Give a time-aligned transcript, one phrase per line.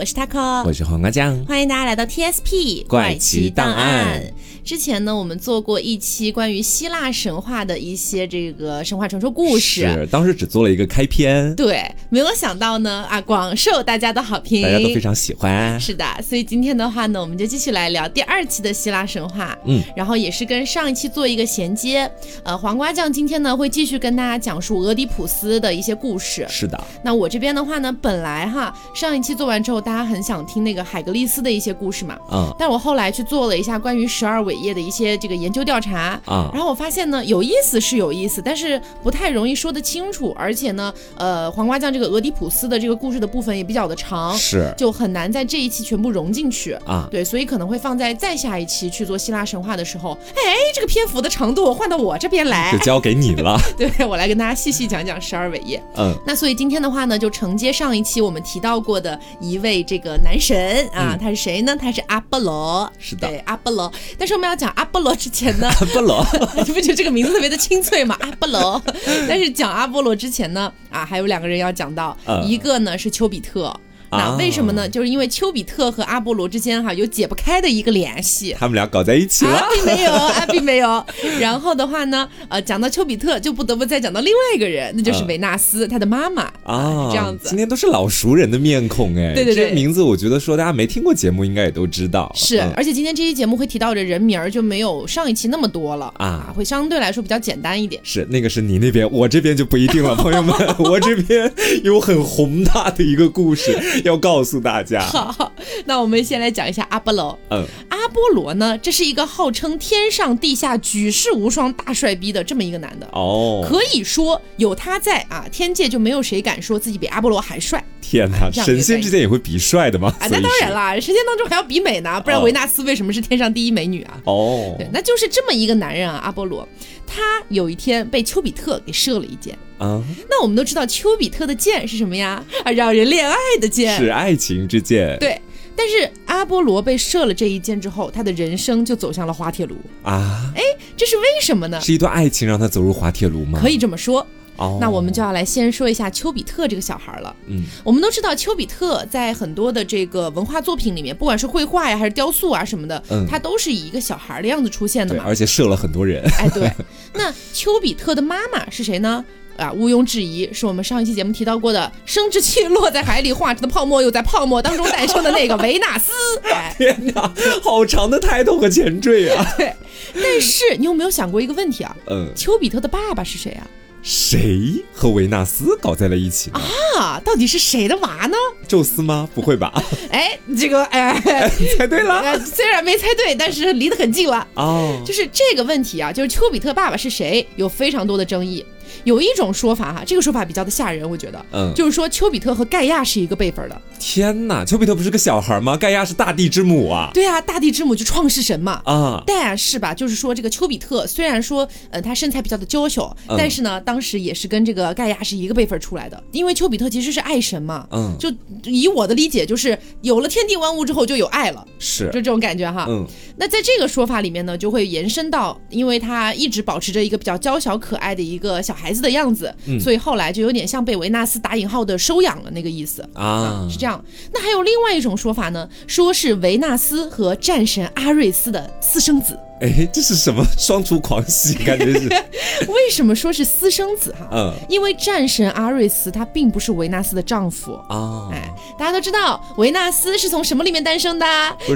[0.00, 4.32] 我是 taco，我是黄瓜酱，欢迎大家来到 TSP 怪奇档案。
[4.64, 15.78] 之前呢，我们做过一期关于希腊神话的一些这个神话传说故事，是当时只做了一个开篇，对，没有想到呢啊，广受大家的好评，大家都非常喜欢。
[15.78, 22.10] 是的，所以今天的话呢，我们就继续来聊第二期的希腊神话，嗯，然后也是跟上一期做一个衔接。
[22.42, 26.78] 呃，黄瓜酱今天呢会继续跟大家讲述俄狄浦斯的一些故事，是的。
[27.04, 46.72] 那我这边的话呢，本来哈上一期做完之后，大家很想听那个海格力斯的一些故事嘛，嗯，但我后来去做了一下关于十二伟业的一些这个研究调查，啊，然后我发现呢，有意思是有意思，但是不太容易说得清楚，而且呢，呃，黄瓜酱这个俄狄浦斯的这个故事的部分也比较的长，是，就很难在这一期全部融进去。
[46.86, 61.76] 啊，对，所以可能会放在再下一期去做希腊神话的时候，哎，这个篇幅的长度换到我这边来， 就交给你了， 对我来跟大家细细讲讲十二伟业，嗯，那所以今天的话呢，就承接上一期我们提到过的一位这个男神啊，他是谁呢？
[61.76, 63.90] 他是阿波罗，是的，对，阿波罗。
[64.18, 66.26] 但是我们要讲阿波罗之前呢， 阿波罗，
[66.66, 68.16] 你不觉得这个名字特别的清脆吗？
[68.20, 68.82] 阿波罗。
[69.28, 73.74] 但是讲阿波罗之前呢，啊，还有两个人要讲到，一个呢是丘比特。
[74.10, 74.88] 那为什么呢？
[74.88, 81.04] 就是因为丘比特和阿波罗之间哈有解不开的一个联系，他们俩搞在一起了，并没有，啊，并没有。
[81.38, 87.48] 然后的话呢，呃，讲到丘比特，就不得不再讲到另外一个人，那就是维纳斯，他的妈妈啊，这样子。
[87.48, 92.32] 今天都是老熟人的面孔哎，对对对，名字我觉得说大家没听过节目应该也都知道。
[92.34, 98.00] 是，而且今天这期节目会提到的人名儿就没有上一期那么多了啊，会相对来说比较简单一点。
[98.04, 101.52] 是，那个是你那边，我这边就不一定了，朋友们， 我这边
[101.84, 105.00] 有很宏大的一个故事 要告诉大家。
[105.06, 105.52] 好，
[105.84, 107.38] 那我们先来讲一下阿波罗。
[107.50, 113.64] 嗯，阿波罗呢，这是一个号称天上地下举世无双大帅逼的这么一个男的哦。
[113.68, 117.82] 可以说有他在啊，天界就没有谁敢说自己比阿波罗还帅。
[118.00, 120.08] 天哪，神仙之间也会比帅的吗？
[120.18, 124.18] 啊，那当然啦，神仙当中还要比美呢，不然维纳斯为什么是天上第一美女啊？
[124.24, 126.66] 哦，对，那就是这么一个男人啊，阿波罗，
[127.12, 129.58] 他有一天被丘比特给射了一箭。
[129.78, 132.44] 啊，那我们都知道丘比特的箭是什么呀？
[132.64, 135.16] 啊，让人恋爱的箭，是爱情之箭。
[135.18, 135.40] 对，
[135.74, 140.52] 但是阿波罗被射了这一箭之后，他的人生就走向了滑铁卢啊！
[140.54, 140.62] 哎，
[140.96, 141.80] 这是为什么呢？
[141.80, 143.58] 是一段爱情让他走入滑铁卢吗？
[143.60, 144.24] 可以这么说。
[144.60, 147.34] 哦，那我们就要来先说一下丘比特这个小孩了。
[147.46, 155.24] 嗯，我们都知道丘比特在很多的这个文化作品里面，不管是绘画呀还是雕塑啊什么的，嗯，他都是以一个小孩的样子出现的嘛。
[155.26, 156.22] 而且射了很多人。
[156.38, 156.70] 哎，对。
[157.14, 159.24] 那丘比特的妈妈是谁呢？
[159.56, 166.12] 啊，毋庸置疑，是我们上一期节目提到过的，生殖器落在海里化成的泡沫，又在泡沫当中诞生的那个维纳斯。
[166.78, 167.30] 天哪，
[167.62, 169.44] 好长的抬头和前缀啊！
[169.58, 169.74] 对，
[170.14, 171.94] 但是你有没有想过一个问题啊？
[172.08, 173.66] 嗯，丘比特的爸爸是谁啊？
[174.02, 176.50] 谁和维纳斯搞在了一起
[176.98, 177.20] 啊？
[177.24, 178.36] 到底是谁的娃呢？
[178.66, 179.28] 宙斯吗？
[179.34, 179.72] 不会吧？
[180.10, 181.20] 哎，这个哎，
[181.76, 185.00] 猜对了，虽然没猜对，但是离得很近了哦。
[185.04, 188.64] 就是这个问题啊，就是丘比特爸爸是谁，有非常多的争议。
[189.04, 193.80] 有一种说法哈，这个说法比较的吓人，我觉得，嗯，就是说丘比特和盖亚是一个辈分的。
[193.98, 195.76] 天哪，丘比特不是个小孩吗？
[195.76, 197.10] 盖亚是大地之母啊。
[197.12, 198.80] 对啊，大地之母就创世神嘛。
[198.84, 206.22] 啊，但是吧，就是说这个丘比特虽然说，呃，他身材比较的娇小，但是呢，当时也是跟这个盖亚是一个辈分出来的。
[206.32, 208.32] 因为丘比特其实是爱神嘛，嗯，就
[208.64, 212.86] 以我的理解，就是有了天地万物之后就有爱了，是，就这种感觉哈。
[212.88, 213.06] 嗯，
[213.36, 219.54] 那在这个说法里面呢，就会延伸到，因为他一直保持着一个比较娇小可爱的一个小孩子的样子。
[219.80, 224.02] 所以后来就有点像被维纳斯打引号的收养了那个意思啊，是这样。
[224.32, 229.38] 那还有另外一种说法呢，说是维纳斯和战神阿瑞斯的私生子。
[229.60, 231.54] 哎，这是什么双厨狂喜？
[231.64, 232.08] 感觉是
[232.68, 234.28] 为什么说是私生子哈？
[234.32, 238.28] 嗯，因为战神阿瑞斯他并不是维纳斯的丈夫啊。
[238.32, 241.26] 哎，大家都知道维纳斯是从什么里面诞生的？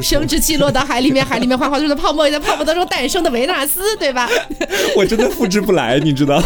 [0.03, 4.29] 生殖器落到海里面，海里面哗哗出的泡沫，在泡沫当中诞生的维纳斯，对吧？
[4.97, 6.43] 我真的复制不来，你知道？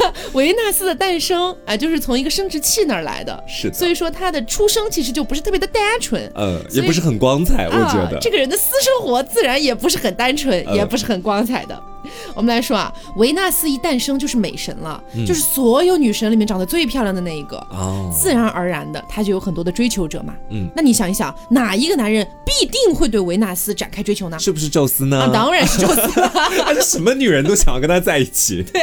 [0.00, 3.44] 那 维纳斯的诞生啊，就是从一个生殖器那儿来的。
[3.48, 7.66] 是，所以说他的出生其实就不是特别的单纯，嗯，也不是很光彩。
[7.66, 11.89] 我觉得这个人的私生活自然也不是很单纯，也不是很光彩的。
[12.34, 20.34] 我们来说啊，维纳斯一诞生就是美神了，就是所有女神里面长得最漂亮的那一个，哦，自然而然的，她就有很多的追求者嘛。
[20.50, 24.38] 嗯，那你想一想，哪一个男人必定会对维纳斯展开追求呢？
[24.38, 25.20] 是不是宙斯呢？
[25.20, 26.32] 啊，当然是宙斯了。
[26.64, 28.62] 他是什么女人都想要跟他在一起。
[28.62, 28.80] 对，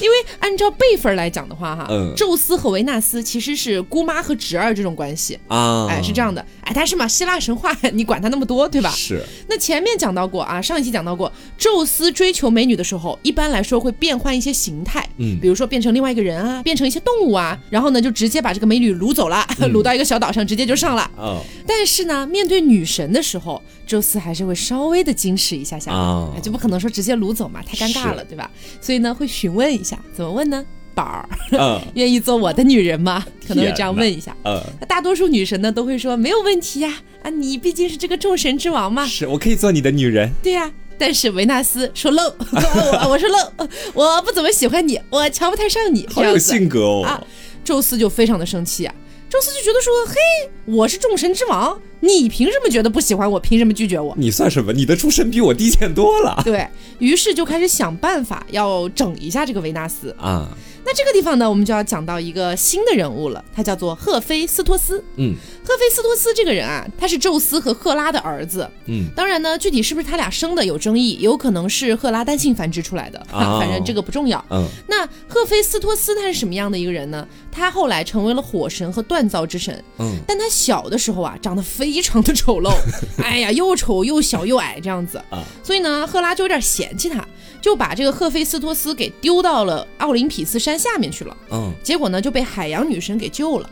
[0.00, 8.90] 因为按照辈分来讲的话，哈，嗯，宙斯和维纳斯其实是姑妈和侄儿这种关系啊，哎，是这样的，哎，但是嘛，希腊神话你管他那么多，对吧？
[8.90, 9.22] 是。
[9.48, 12.59] 那前面讲到过啊，上一期讲到过，宙斯追求美。
[12.60, 19.42] 美女的时候，一般来说会变换一些形态，嗯，比如说变成另外一个人啊，变成一些动物啊，然后呢就直接把这个美女掳走了，
[19.72, 21.10] 掳到一个小岛上，直接就上了。
[21.16, 28.50] 哦，但是呢，面对女神的时候，宙斯还是会稍微的矜持一下下，啊，就不可能说直接掳走嘛，太尴尬了，对吧？
[28.78, 30.62] 所以呢，会询问一下，怎么问呢？
[30.94, 31.26] 宝儿，
[31.94, 33.24] 愿意做我的女人吗？
[33.48, 34.36] 可能会这样问一下。
[34.44, 36.92] 嗯，大多数女神呢都会说没有问题呀，
[37.22, 40.30] 啊，你毕竟是这个众神之王嘛，是我可以做你的女人。
[40.42, 40.70] 对呀。
[41.00, 42.22] 但是维纳斯说漏，
[43.08, 47.02] 我说漏，我不怎么喜欢你，我瞧不太上你，好有性格哦。
[47.02, 47.24] 啊，
[47.64, 48.94] 宙斯就非常的生气啊，
[49.30, 53.40] 宙斯就觉得说，嘿，我是众神之王，你凭什么觉得不喜欢我？
[53.40, 54.14] 凭什么拒绝我？
[54.18, 54.74] 你算什么？
[54.74, 56.38] 你的出身比我低贱多了。
[56.44, 56.68] 对
[56.98, 60.46] 于是就开始想办法要整一下这个维纳斯啊。
[60.84, 65.02] 那这个地方呢，我们就要讲到一个新的人物了，他叫做赫菲斯托斯。
[65.16, 65.34] 嗯，
[65.70, 68.68] 赫菲斯托斯这个人啊，他是宙斯和赫拉的儿子。
[68.86, 74.44] 嗯，当然呢，具体是不是他俩生的有争议，有可能是赫拉单性繁殖出来的，啊， 反正这个不重要。
[74.50, 77.24] 嗯，那赫菲斯托斯他是什么样的一个人呢？
[77.52, 79.72] 他后来成为了火神和锻造之神。
[80.00, 82.74] 嗯，但他小的时候啊，长得非常的丑陋，
[83.22, 85.18] 哎呀，又丑又小又矮这样子。
[85.30, 87.24] 啊，所以呢，赫拉就有点嫌弃他。
[87.62, 91.36] 就把这个赫菲斯托斯给丢到了奥林匹斯山下面去了。
[91.52, 93.70] 嗯，结果呢就被海洋女神给救了。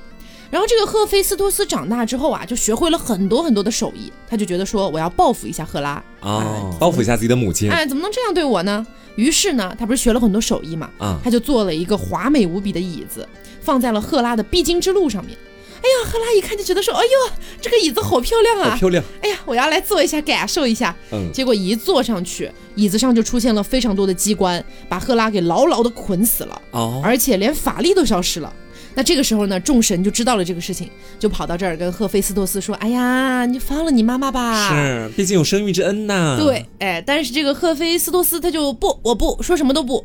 [0.50, 4.12] 然后这个赫菲斯托斯长大之后啊，就学会了很多很多的手艺。
[4.28, 7.70] 他就觉得说，我要报复一下赫拉啊，报复一下自己的母亲。
[7.70, 8.86] 哎，怎么能这样对我呢？
[9.16, 13.28] 于是呢，他不是学了很多手艺嘛，啊，他就做了一个华美无比的椅子，
[13.60, 15.36] 放在了赫拉的必经之路上面。
[15.78, 19.04] 哎呀，赫拉一看就觉得说，哎呦，这个椅子好漂亮啊，好漂亮！
[19.22, 20.94] 哎呀，我要来坐一下，感受一下。
[21.12, 26.62] 嗯，结果一坐上去，椅子上就出现了非常多的机关，把赫拉给牢牢的捆死了。
[26.72, 28.52] 哦，而且连法力都消失了。
[28.94, 40.04] 那这个时候呢，众神就知道了这个事情，就跑到这儿跟赫菲斯托斯说：“哎呀，你放了你妈妈吧，是，毕竟有生育之恩呐。”对，哎，但是这个赫菲斯托斯他就不，我不说什么都不。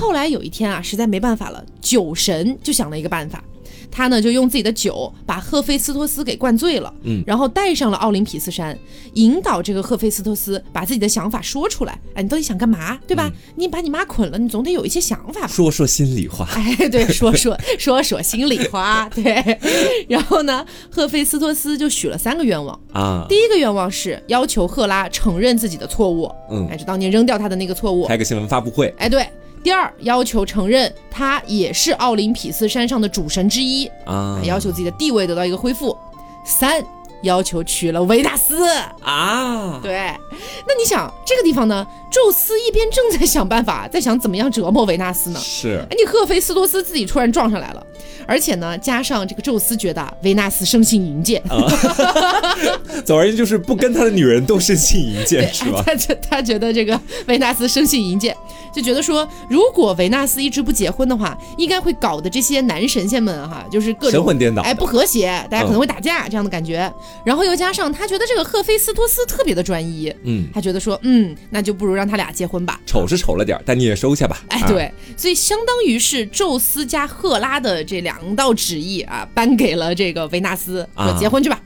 [0.00, 3.42] 后来有一天啊，实在没办法了，酒神就想了一个办法。
[3.90, 8.78] 他呢就用自己的酒把赫菲斯托斯给灌醉了，嗯，然后带上了奥林匹斯山，
[9.14, 11.98] 引导这个赫菲斯托斯把自己的想法说出来。
[12.14, 12.98] 哎，你到底想干嘛？
[13.06, 13.30] 对吧？
[13.56, 15.46] 你把你妈捆了，你总得有一些想法吧？
[15.46, 16.46] 说说心里话。
[16.54, 19.08] 哎， 对，说说说说心里话。
[19.14, 19.58] 对。
[20.08, 23.26] 然后呢，赫菲斯托斯就许了三个愿望啊。
[23.28, 28.06] 第一个愿望是要求赫拉承认自己的错误，嗯，哎，就当年扔掉他的那个错误。
[28.06, 28.92] 开个新闻发布会。
[28.98, 29.26] 哎，对。
[29.62, 35.96] 第二，要求承认他也是奥林匹斯山上的主神之一啊，要求自己的地位得到一个恢复。
[36.44, 36.82] 三，
[37.22, 38.66] 要求娶了维纳斯
[39.02, 39.92] 啊，对。
[39.92, 41.86] 那你想这个地方呢？
[42.10, 45.38] 宙斯一边正在想办法，在想怎么样折磨维纳斯呢？
[45.40, 45.84] 是。
[45.90, 47.86] 哎，你赫菲斯托斯自己突然撞上来了。
[48.26, 51.42] 而且呢，加上这个宙斯觉得维纳斯生性淫贱，
[53.04, 55.82] 总而言之就是不跟他的女人都生性淫贱，是吧？
[55.86, 58.36] 他觉他觉得这个维纳斯生性淫贱，
[58.78, 66.92] 就觉得说如果维纳斯一直不结婚的话，应该会搞得这些男神仙们哈，就是各种神魂颠倒，哎，不和谐，大家可能会打架这样的感觉。
[67.24, 72.80] 然后又加上他觉得这个赫菲斯托斯特别的专一，嗯，他觉得说，嗯，那就不如让他俩结婚吧。
[72.84, 74.38] 丑是丑了点，但你也收下吧。
[74.48, 78.08] 哎，对，所以相当于是宙斯加赫拉的这两。
[78.08, 81.60] 两道旨意啊，颁给了这个维纳斯，说结婚去吧。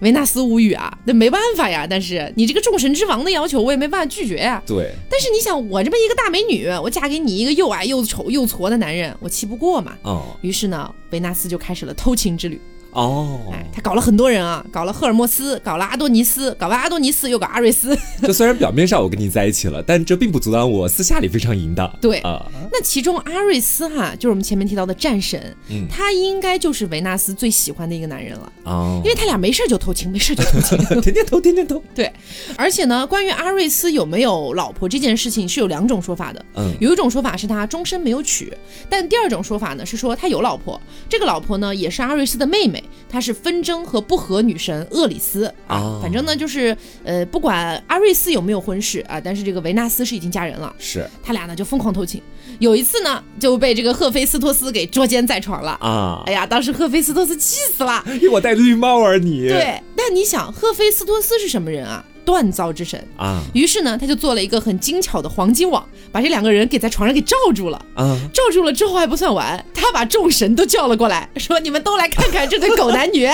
[0.00, 1.86] 维纳斯无语啊，那没办法呀。
[1.88, 4.62] 但是你这个众神之王的要求，我也没办法拒绝呀。
[4.66, 4.92] 对。
[5.10, 9.96] 但是你想，我这么一个大美女，我嫁给你一个又矮又丑又矬的男人，我气不过嘛。
[10.02, 10.36] 哦。
[10.40, 12.60] 于是呢，维纳斯就开始了偷情之旅。
[12.90, 17.96] 哦，哎，他搞了很多人啊，搞了赫尔墨斯，搞了阿多尼斯，搞完阿多尼斯又搞阿瑞斯。
[18.22, 21.94] 这虽然表面上我跟你在一起了，但这并不阻挡我私下里非常淫荡。
[22.00, 31.82] 对啊，那其中阿瑞斯哈，就是我们前面提到的战神，嗯，他应该就是维纳斯最喜欢的一个男人了哦，因为他俩没事就偷情，没事就偷情， 天天偷，天天偷。
[31.94, 32.10] 对，
[32.56, 36.44] 而且呢，关于阿瑞斯有没有老婆这件事情是有两种说法的。
[36.54, 38.52] 嗯，有一种说法是他终身没有娶，
[38.88, 42.77] 但第二种说法呢是说他有老婆，这个老婆呢也是阿瑞斯的妹妹。
[43.08, 52.22] 她是纷争和不和女神厄里斯啊，反正呢就是呃，不管阿瑞斯有没有婚事啊，但是这个维纳斯是已经嫁人了，是他俩呢就疯狂偷情，
[52.58, 56.22] 有一次呢就被这个赫菲斯托斯给捉奸在床了啊！
[56.26, 59.48] 哎呀，当时赫菲斯托斯气死了，因为我戴绿帽啊你。
[59.48, 62.04] 对，但你想赫菲斯托斯是什么人啊？
[62.28, 65.82] 锻造之神啊，于是呢，他就做了一个很精巧的黄金网，
[66.12, 68.14] 把这两个人给在床上给罩住了啊。
[68.34, 73.26] 罩住了之后还不算完，他把众神都叫了过来， 说：“你们都来看看这对狗男女。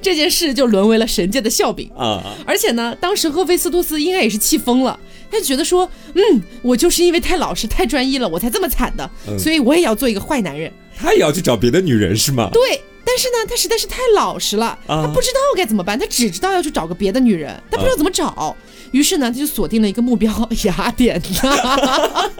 [0.00, 2.22] 这件事就沦为了神界的笑柄啊。
[2.46, 4.96] 而且呢，当时赫菲斯托斯应该也是气疯了，
[5.28, 12.48] 他就觉得说：“嗯，我就是因为太老实、太专一了，我才这么惨的，所以我也要做一个坏男人。”他也要去找别的女人是吗？
[12.52, 12.80] 对。
[13.08, 18.54] 但是呢，他实在是太老实了，他不知道该怎么办，他只知道要去找个别的女人，他不知道怎么找。
[18.90, 20.30] 于是呢，他就锁定了一个目标——
[20.64, 22.30] 雅典娜。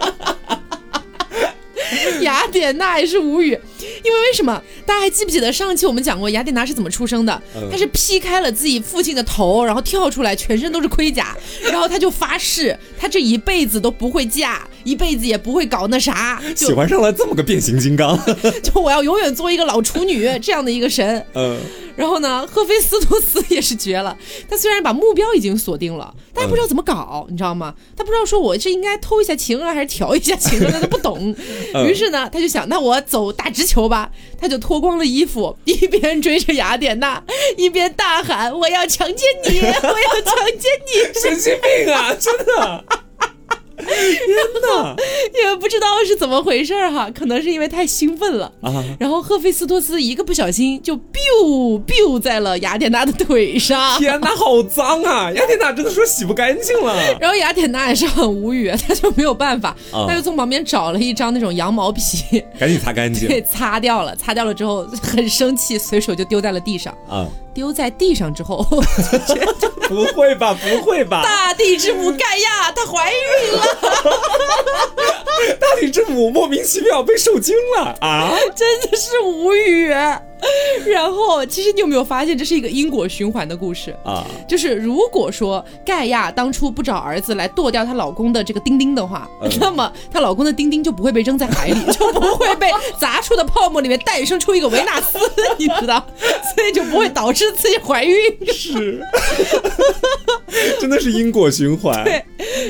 [2.21, 3.59] 雅典娜也是无语。
[4.03, 4.61] 因为为什么？
[4.85, 7.41] 大家还记不记得上期我们讲过雅典娜是怎么出生的？
[7.71, 18.17] 她是劈开了自己父亲的头，然后跳出来，全身都是盔甲，然后她就发誓，她这一辈子都不会嫁，一辈子也不会搞那啥， 喜欢上了这么个变形金刚，
[18.63, 21.25] 就我要永远做一个老处女这样的一个神。
[21.33, 21.57] 嗯。
[21.95, 24.17] 然后呢，赫菲斯托斯也是绝了。
[24.49, 27.75] 他虽然把目标已经锁定了，但不知道怎么搞，你知道吗？
[27.97, 31.35] 他不知道说我是应该偷一下情啊，还是调一下情啊， 他都不懂。
[31.85, 34.09] 于是呢，他就想，那我走打直球吧。
[34.39, 37.21] 他就脱光了衣服，一边追着雅典娜，
[37.57, 39.59] 一边大喊：“我要强奸你！
[39.59, 42.85] 我要强奸你！”神经病啊，真的。
[43.79, 43.91] 天
[44.61, 44.95] 哪！
[45.41, 48.83] 也不知道是怎么回事哈，可能是因为太兴奋了啊。
[48.99, 53.97] 然后赫菲斯托斯一个不小心就 biu biu 在了雅典娜的腿上。
[53.97, 55.31] 天哪，好脏啊！
[55.31, 56.95] 雅典娜真的说洗不干净了。
[57.19, 64.15] 然后雅典娜也是很无语，她就没有办法，她就从旁边找了一张那种羊毛皮，赶紧擦干净，对，擦掉了。
[64.15, 67.25] 擦掉了之后很生气，随手就丢在了地上啊。
[67.59, 68.65] 丢在地上之后，
[69.89, 70.55] 不会吧？
[70.63, 71.21] 不会吧？
[71.23, 73.65] 大地之母盖亚她怀孕了。
[75.59, 78.31] 大地之母莫名其妙被受精了啊！
[78.55, 79.93] 真的是无语。
[80.87, 84.25] 然后，其实你有没有发现，这是一个因果循环的故事啊？
[84.47, 89.29] 就是如果说盖亚当初不找儿子来剁掉她老公的这个丁丁的话，
[89.59, 95.19] 那么她老公的丁丁就不会被扔在海里， 就不会被砸出的泡沫里面诞生出一个维纳斯，
[95.57, 96.05] 你知道？
[96.55, 98.15] 所以就不会导致自己怀孕。
[98.47, 99.03] 是，
[100.79, 102.03] 真的是因果循环。
[102.05, 102.23] 对，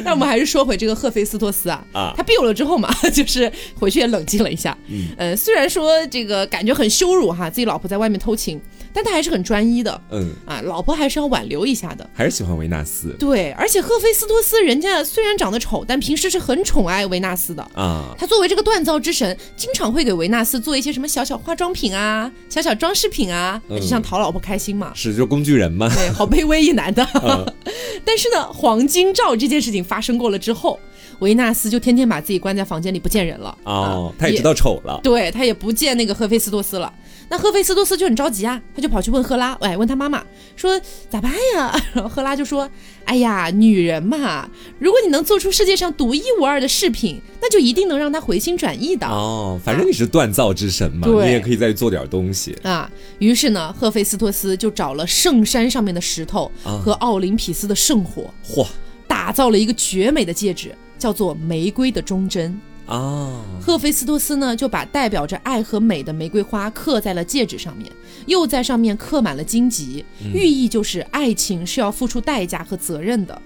[0.03, 4.75] 那我们还是说回这个赫菲斯托斯啊，啊，他 biu 了之后嘛，就是回去也冷静了一下。
[4.87, 7.47] 嗯，呃，虽然说这个感觉很羞辱哈。
[7.59, 8.57] 自己老婆在外面偷情，
[8.93, 10.01] 但他还是很专一的。
[10.11, 13.13] 嗯啊，老婆还是要挽留一下的，还是喜欢维纳斯。
[13.19, 18.15] 对，而且赫菲斯托斯人家虽然长得丑，但平时是很宠爱维纳斯的啊。
[18.17, 24.93] 他作为这个锻造之神，经常会给维纳斯做一些什么小小化妆品啊、小小装饰品啊，就想讨老婆开心嘛。
[24.95, 25.89] 是，就工具人嘛。
[25.93, 27.05] 对，好卑微一男的。
[28.05, 30.79] 但是呢，黄金罩这件事情发生过了之后。
[31.19, 36.93] 维纳斯就天天把自己关在房间里不见人了哦，他也知道丑了，对他也不见那个赫菲斯托斯了。
[37.29, 40.23] 那赫菲斯托斯就很着急啊，他就跑去问赫拉，哎，问他妈妈
[40.55, 41.79] 说咋办呀？
[41.93, 42.67] 然后赫拉就说，
[43.05, 49.59] 哎呀，女人嘛，如果你能做出世界上独一无二的饰品，那就一定能让她回心转意的哦。
[49.63, 52.89] 反正你是锻造之神嘛，你也可以再做点东西啊。
[53.19, 58.65] 于是呢，赫菲斯托斯就找了圣山上面的石头和奥林匹斯的圣火，嚯，
[59.07, 60.75] 打造了一个绝美的戒指。
[60.97, 62.59] 叫做玫瑰的忠贞
[62.89, 67.87] 啊，赫菲斯托斯呢就把代表着爱和美的玫瑰花刻在了戒指上面，
[68.25, 70.03] 又在上面刻满了荆棘，
[70.33, 73.39] 寓意就是爱情是要付出代价和责任的。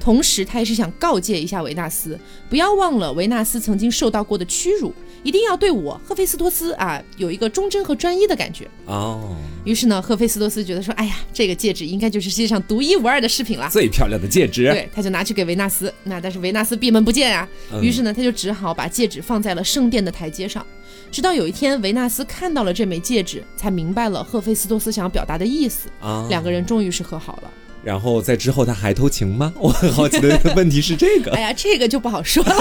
[0.00, 9.36] 同时，他也是想告诫一下维纳斯，不要忘了维纳斯曾经受到过的屈辱，一定要对我赫菲斯托斯啊有一个忠贞和专一的感觉哦。
[9.64, 14.64] 于是呢，赫菲斯托斯觉得说，哎呀，这个戒指应该就是世界上独一无二的饰品了，最漂亮的戒指。
[14.64, 15.92] 对，他就拿去给维纳斯。
[16.04, 17.46] 那但是维纳斯闭门不见啊。
[17.82, 20.64] 于是呢，他就只好把戒指放在了圣殿的台阶上。
[21.10, 25.88] 直到有一天，维纳斯看到了这枚戒指，才明白了赫菲斯托斯想要表达的意思。
[26.00, 27.50] 啊，两个人终于是和好了。
[27.88, 29.50] 然后在之后他还偷情吗？
[29.56, 31.32] 我很好奇的问题是这个。
[31.32, 32.54] 哎呀，这个就不好说了。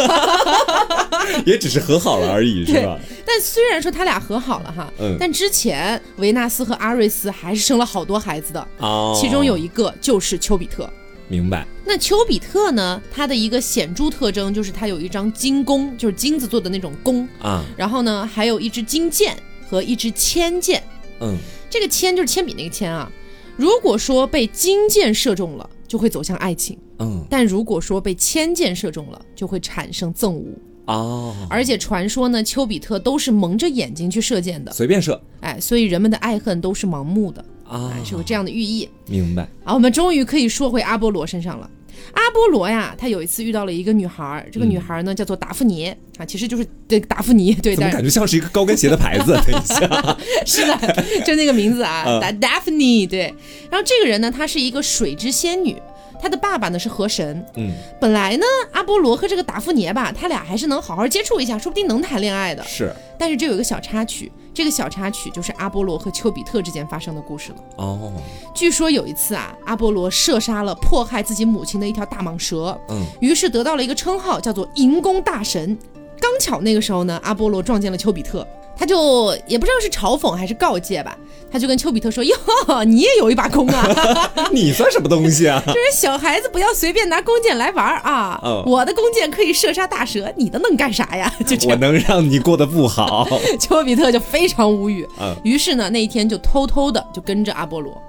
[1.46, 2.98] 也只是和好了而已，是吧？
[3.26, 8.68] 但虽然说他俩和好了哈，嗯，但之前维纳斯和阿瑞斯还是生了好多孩子的。
[8.78, 9.20] 哦。
[9.20, 10.90] 其中有一个就是丘比特。
[11.28, 11.68] 明白。
[11.84, 13.02] 那丘比特呢？
[13.14, 17.66] 他的一个显著特征就是他有一张金弓，就是金子做的那种弓啊。
[17.76, 19.36] 然后呢，还有一支金箭
[19.70, 20.82] 和一支铅箭。
[21.20, 21.36] 嗯。
[21.70, 23.12] 这个铅就是铅笔那个铅啊。
[23.58, 26.78] 如果说被金箭射中了，就会走向爱情。
[27.00, 30.46] 嗯，但如果说被铅箭射中了，就会产生憎恶。
[30.86, 35.20] 哦，而且传说呢，丘比特都是蒙着眼睛去射箭的，随便射。
[35.42, 38.88] 哎，所以人们的爱恨都是盲目的啊，是有这样的寓意。
[39.08, 39.50] 明白。
[39.64, 41.70] 好，我们终于可以说回阿波罗身上了。
[42.14, 49.40] 阿波罗呀，他有一次遇到了一个女孩，这个女孩呢叫做达芙妮啊，其实就是这个达芙妮，对，怎么感觉像是一个高跟鞋的牌子？
[49.46, 53.34] 等一下， 是的，就那个名字啊，达达芙妮，对。
[53.70, 55.76] 然后这个人呢，她是一个水之仙女。
[56.20, 62.64] 他的爸爸呢是河神，嗯，本来呢阿波罗和这个达芙妮吧，他俩还是能好好接触一下，说不定能谈恋爱的。
[62.64, 67.58] 是，但是这有一个小插曲，这个小插曲就是阿波罗和丘比特之间发生的故事了。
[67.76, 68.12] 哦，
[68.56, 75.78] 据说有一次啊，阿波罗射杀了迫害自己母亲的一条大蟒蛇，嗯，于是得到了一个称号，叫做银弓大神。
[76.20, 78.48] 刚巧那个时候呢，阿波罗撞见了丘比特。
[78.78, 81.18] 他就也不知道是嘲讽还是告诫吧，
[81.52, 82.36] 他就跟丘比特说：“哟，
[82.86, 84.32] 你也有一把弓啊？
[84.54, 85.62] 你算什么东西啊？
[85.66, 88.40] 就是小孩子不要随便拿弓箭来玩啊！
[88.66, 91.34] 我的弓箭可以射杀大蛇，你的能干啥呀？
[91.46, 93.28] 就我能让你过得不好。”
[93.60, 95.08] 丘比特就非常无语。
[95.44, 98.00] 于是呢，那一天就偷偷的就跟着阿波罗。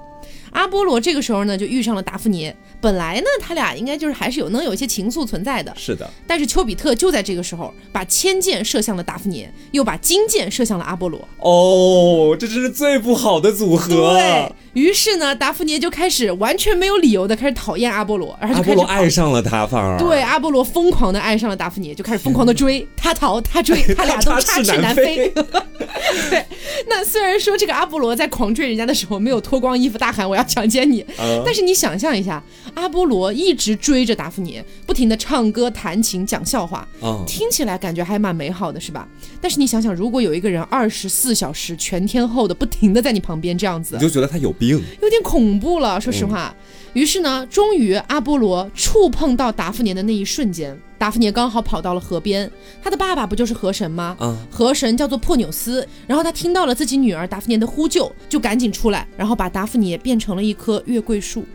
[0.51, 2.53] 阿波罗这个时候呢，就遇上了达芙妮。
[2.81, 5.73] 本来呢，他俩应该就是还是有能有一些情愫存在的。
[5.75, 6.09] 是的。
[6.25, 11.27] 但是丘比特就在这个时候，把铅箭射向了达芙妮，又把金箭射向了阿波罗。
[11.39, 14.13] 哦，这真是最不好的组合。
[14.13, 25.29] 对于是呢，达芙妮就开始完全没有理由的开始讨厌阿波罗，然后阿波罗爱上了他，反而对阿波罗疯狂的爱上了达芙妮，就开始疯狂的追 他逃他追，他俩都插翅难飞。
[26.29, 26.45] 对，
[26.87, 31.05] 那虽然说这个阿波罗在狂追人家的时候没有脱光衣服大喊我要强奸你，
[31.45, 32.41] 但是你想象一下。
[32.75, 36.87] 阿波罗一直追着达芙妮，不停的唱歌、弹琴、讲笑话，
[37.27, 39.07] 听起来感觉还蛮美好的，是吧？
[39.41, 45.99] 但是你想想，如果有一个人二十四小时全天候的不停的在你旁边这样子，你就觉得他有病，有点恐怖了。
[45.99, 46.55] 说实话，
[46.93, 52.51] 于是呢，终于阿波罗触碰到达芙妮的那一瞬间，达芙妮刚好跑到了河边，
[52.83, 54.15] 她的爸爸不就是河神吗？
[54.51, 61.45] 河神叫做珀纽斯，然后他听到了自己女儿达芙妮的呼救，就赶紧出来，然后把达芙妮变成了一棵月桂树。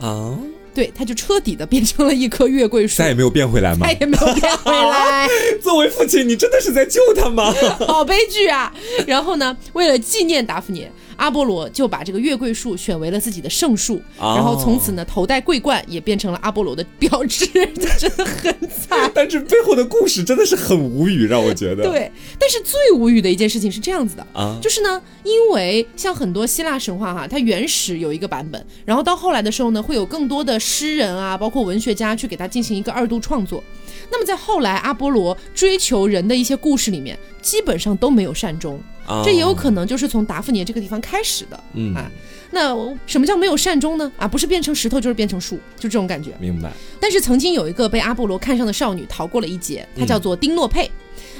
[0.00, 0.36] 啊。
[0.74, 3.84] 对，他就彻底的变成了一棵月桂树，再也没有变回来吗？
[3.86, 5.26] 再也没有变回来。
[5.60, 7.52] 作为父亲，你真的是在救他吗？
[7.86, 8.72] 好悲剧啊！
[9.04, 10.86] 然后呢，为了纪念达芙妮。
[11.18, 17.44] 阿波罗就把这个月桂树选为了自己的圣树，然后从此呢，头戴桂冠也变成了阿波罗的标志，
[17.98, 19.10] 真的很惨。
[19.12, 21.82] 但是背后的故事真的是很无语，让我觉得。
[21.82, 33.62] 对，但是最无语的一件事情是这样子的啊，就是呢，因为像很多希腊神话哈，它原始有一个版本，然后到后来的时候呢，会有更多的诗人啊，包括文学家去给它进行一个二度创作。
[34.10, 38.80] 那么在后来阿波罗追求人的一些故事里面，基本上都没有善终。
[39.24, 42.10] 这也有可能就是从达芙妮这个地方开始的，嗯啊，
[42.50, 44.12] 那什么叫没有善终呢？
[44.18, 46.32] 啊，不是变成石头就是变成树，就这种感觉。
[46.38, 46.70] 明白。
[47.00, 50.90] 但是曾经有一个被阿波罗看上的少女逃过了一劫，她叫做丁诺佩。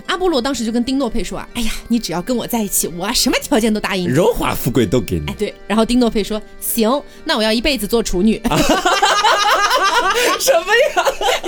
[0.06, 5.26] 阿波罗当时就跟丁诺佩说啊，哎呀，你只要跟我在一起，我什么条件都答应你，荣华富贵都给你。
[5.28, 5.54] 哎，对。
[5.66, 8.40] 然后丁诺佩说，行，那我要一辈子做处女。
[10.40, 11.04] 什么呀？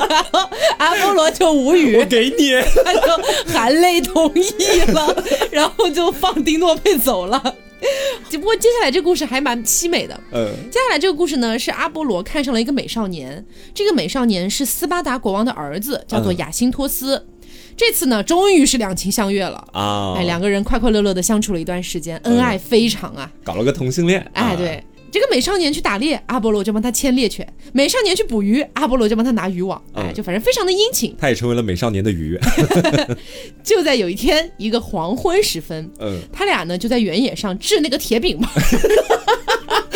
[0.08, 2.52] 然后阿波罗就无语，我给你，
[2.84, 7.56] 他就含泪同意了，然后就放丁诺佩走了。
[8.28, 10.18] 只不过接下来这故事还蛮凄美的。
[10.32, 17.26] 嗯，接下来这个故事呢，是阿波罗看上了一个美少年，这个美少年是斯巴达国王的儿子，叫做雅辛托斯。
[17.80, 20.12] 这次呢，终于是两情相悦了啊！
[20.14, 24.20] 哎，两个人快快乐乐的相处了一段时间，恩爱非常啊，搞了个同性恋。
[24.34, 24.84] 哎，对。
[25.10, 29.82] 这个美少年去打猎，阿波罗就帮他牵猎犬；美少年去捕鱼，阿波罗就帮他拿渔网。
[29.94, 31.16] 哎，就反正非常的殷勤。
[31.18, 32.38] 他也成为了美少年的鱼。
[33.64, 38.48] 就在有一天，一个黄昏时分，嗯，他俩呢就在原野上制那个铁饼嘛。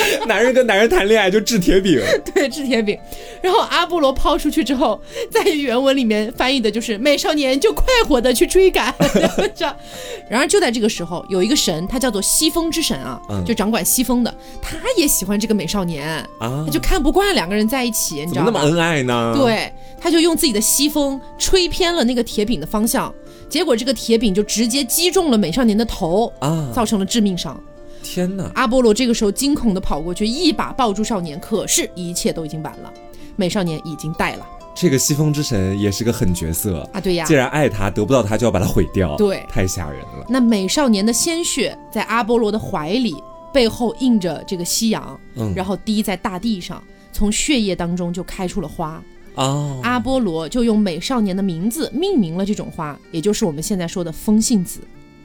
[0.27, 2.01] 男人跟男人谈恋爱就掷铁饼，
[2.35, 2.99] 对，掷铁饼。
[3.43, 8.95] 然后阿波罗抛出去之后，在原文里面翻译的就是美少年就快活的去追赶。
[10.29, 18.53] 然而就在这个时候，有一个神，他叫做西风之神啊，就掌管西风的，他也喜欢这个美少年啊，他就看不惯两个人在一起，你知道吗？
[18.55, 19.35] 那么恩爱呢？
[19.37, 23.13] 对，他就用自己的西风吹偏了那个铁饼的方向，
[23.49, 27.61] 结果这个铁饼就直接击中了美少年的头啊，造成了致命伤。
[28.05, 28.53] 天哪！
[28.55, 32.93] 阿波罗这个时候惊恐的跑过去，一把抱住少年，可是，一切都已经晚了，
[33.35, 34.47] 美少年已经带了。
[34.77, 37.01] 这个西风之神也是个狠角色啊！
[37.01, 40.27] 对呀，既然爱他，得不到他就要把他毁掉，对，太吓人了。
[40.29, 43.15] 那美少年的鲜血在阿波罗的怀里，
[43.53, 49.01] 背后印着这个夕阳，嗯，然后滴在大地上，从血液当中就开出了花
[49.37, 49.81] 哦。
[49.83, 54.81] 阿波罗就用美少年的名字命名了这种花，也就是我们现在说的风信子。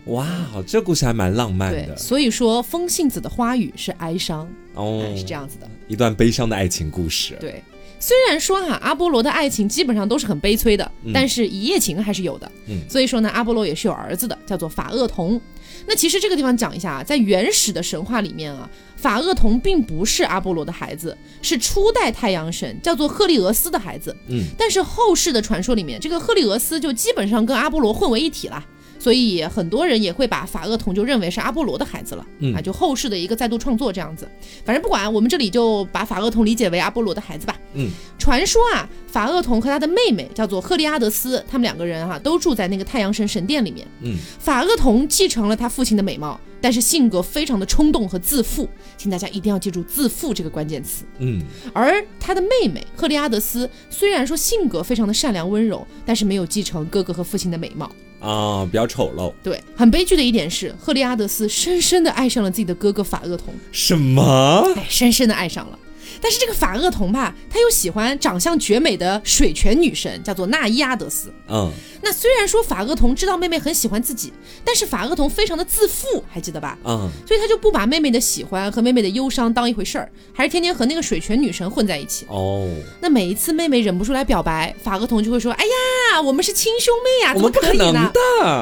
[0.10, 0.28] 哇，
[0.67, 1.95] 这故事还蛮浪漫的。
[1.98, 7.38] 所以说风信子的花语是哀伤哦，是这样子的，一段悲伤的爱情故事。
[7.39, 7.63] 对，
[8.00, 12.52] 虽然说哈阿波罗的爱情基本上都是很悲催的，但是一夜情还是有的。
[12.67, 15.39] 嗯，所以说呢，阿波罗也是有儿子的，叫做法厄同。
[15.88, 24.15] 那其实这个地方讲一下啊，在原始的神话里面啊，法厄同并不是阿波罗的孩子，是初代太阳神叫做赫利俄斯的孩子。
[24.28, 28.65] 嗯，但是后世的传说里面，这个赫利俄斯就基本上跟阿波罗混为一体了。
[29.00, 34.30] 所以很多人也会把法厄同就认为是阿波罗的孩子了，啊，就后世的一个再度创作这样子。
[34.66, 37.56] 反正不管，我们这里就把法厄同理解为阿波罗的孩子吧。
[37.74, 43.88] 嗯，传说啊，法厄同和他的妹妹叫做赫利阿德斯，他们两个人哈都住在那个太阳神神殿里面。
[44.02, 51.06] 嗯，法厄同继承了他父亲的美貌，但是性格非常的冲动和自负，请大家一定要记住“自负”这个关键词。
[51.20, 51.42] 嗯，
[51.74, 57.90] 而他的妹妹赫利阿德斯虽然说性格非常的善良温柔，但是没有继承哥哥和父亲的美貌。
[58.19, 59.34] 啊，比较丑陋。
[59.43, 63.53] 对，很悲剧的一点是，赫利阿德斯深深的爱上了自己的哥哥法厄同。
[63.71, 64.71] 什么？
[64.75, 65.79] 哎，深深的爱上了。
[66.21, 71.32] 但是这个法厄同吧，他又喜欢长相绝美的水泉女神，叫做纳伊阿德斯。
[71.47, 71.71] 嗯。
[72.01, 74.34] 那虽然说法厄同知道妹妹很喜欢自己，
[74.65, 76.77] 但是法厄同非常的自负，还记得吧？
[76.84, 82.25] 嗯，所以他就不把妹妹的喜欢和妹妹的忧伤当一回事儿，还是天天和那个水泉女神混在一起。
[82.29, 82.69] 哦，
[83.01, 85.71] 那每一次妹妹忍不住来表白，法厄同就会说：“哎呀，
[86.17, 88.10] 我们是亲兄妹呀，怎么可以呢？”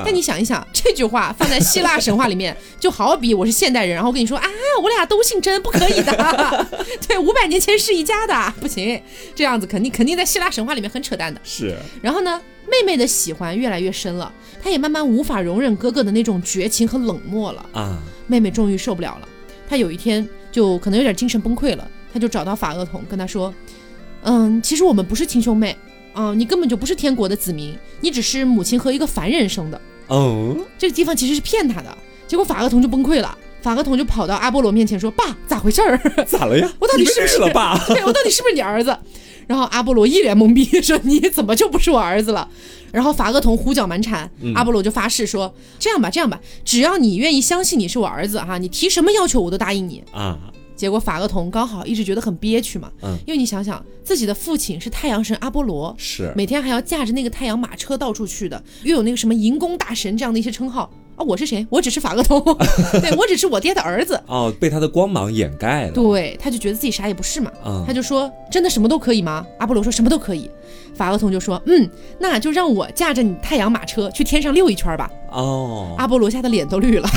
[0.03, 4.47] 但你想一想， 这句话放在希腊神话里面，就好比我是现代人，然后跟你说啊，
[4.81, 6.67] 我俩都姓甄，不可以的。
[7.07, 8.99] 对，五百年前是一家的，不行，
[9.36, 11.39] 这样子肯定肯定在希腊神话里面很扯淡的。
[11.43, 12.41] 是，然后呢？
[12.69, 14.29] 妹妹的喜欢越来越深了，
[14.62, 17.97] 她也慢慢无法容忍哥哥的那种绝情和冷漠了啊！
[18.27, 19.29] 妹妹终于受不了了，
[19.69, 23.53] 她有一天就可能有点精神崩溃了，她就找到法厄同，跟他说
[24.23, 25.77] ：“嗯，其实我们不是亲兄妹，
[26.17, 35.97] 嗯，你根本就不是天国的子民，你只是母亲和一个凡人生的。”哦，这个地方其实是骗他的，结果法厄同就崩溃了，法厄同就跑到阿波罗面前说：“爸，咋回事儿？
[36.25, 36.71] 咋了呀？
[36.80, 37.77] 我到底是不是了爸？
[37.93, 38.97] 对我到底是不是你儿子？”
[39.47, 42.49] 然后阿波罗一脸懵逼，说：“你怎么就不是我儿子了？”
[42.91, 50.38] 然后法厄同胡搅蛮缠，阿波罗就发誓说：“这样吧，这样吧，只要你愿意相信你是我儿子哈，你提什么要求我都答应你啊。”
[50.77, 60.89] 结果法厄同刚好一直觉得很憋屈嘛，嗯，因为你想想自己的父亲是太阳神阿波罗，是每天还要驾着那个太阳马车到处去的，又有那个什么银弓大神这样的一些称号。
[61.17, 61.65] 啊，我是谁？
[61.71, 62.39] 我只是法厄同，
[63.01, 64.21] 对我只是我爹的儿子。
[64.27, 65.91] 哦，被他的光芒掩盖了。
[65.91, 67.51] 对，他就觉得自己啥也不是嘛。
[67.87, 70.47] 他就说：“真的什么都可以吗？”阿波罗说：“什么都可以。”
[70.95, 77.09] 法厄同就说：“嗯，那就让我驾着你太阳马车去天上溜一圈吧。”哦，阿波罗吓得脸都绿了，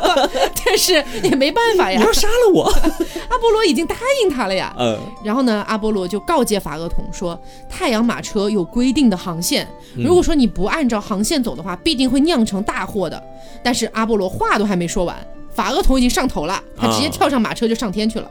[0.64, 1.98] 但是也没办法呀。
[1.98, 2.64] 你要杀了我，
[3.28, 4.74] 阿波罗已经答应他了呀。
[4.78, 7.38] 嗯，然后呢，阿波罗就告诫法厄同说
[7.68, 9.66] ：“太阳马车有规定的航线，
[9.96, 13.20] 如果说你不按照航线走的话，必定会酿成大祸的。”
[13.64, 15.16] 但是阿波罗话都还没说完，
[15.52, 18.30] 法厄同已经上头了，他直接跳上马车就上天去了。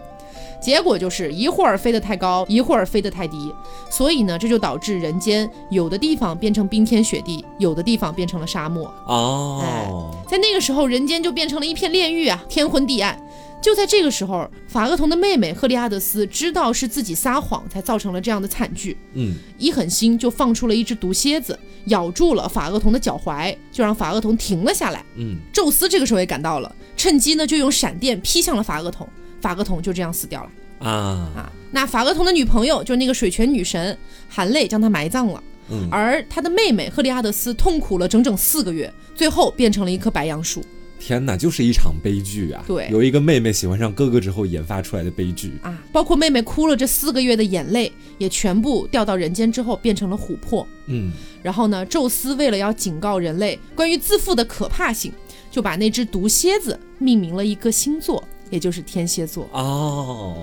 [0.66, 3.54] 结果就是一会儿飞得太高，一会儿飞得太低，
[3.88, 8.92] 所以呢，这就导致人间有的地方变成冰天雪地，有的地方变成了沙漠。
[9.06, 13.16] 哦，在那个时候，人间就变成了一片炼狱啊，天昏地暗。
[13.62, 18.98] 就在这个时候，法厄同的妹妹赫利阿德斯知道是自己撒谎才造成了这样的惨剧。
[19.14, 25.06] 嗯，一狠心就放出了一只毒蝎子，咬住了法厄同的脚踝，就让法厄同停了下来。
[25.16, 29.08] 嗯，宙斯这个时候也赶到了，趁机呢就用闪电劈向了法厄同，
[29.46, 30.50] 法格同就这样死掉了。
[30.80, 30.90] 啊
[31.36, 31.54] 啊！
[31.70, 33.96] 那法格同的女朋友就是那个水泉女神，
[34.28, 35.44] 含泪将他埋葬了。
[35.70, 40.64] 嗯，而他的妹妹赫利阿德斯痛苦了整整四个月，最后变成了一棵白杨树。
[40.98, 42.64] 天哪，就是一场悲剧啊！
[42.66, 50.68] 对，有一个妹妹喜欢上哥哥之后研发出来的悲剧啊，包括妹妹哭了这四个月的眼泪，也全部掉到人间之后变成了琥珀。
[50.88, 51.12] 嗯，
[51.44, 55.12] 然后呢，宙斯为了要警告人类关于自负的可怕性，
[55.52, 59.50] 就把那只毒蝎子命名了一个星座，也就是天蝎座。
[59.52, 60.36] 哦，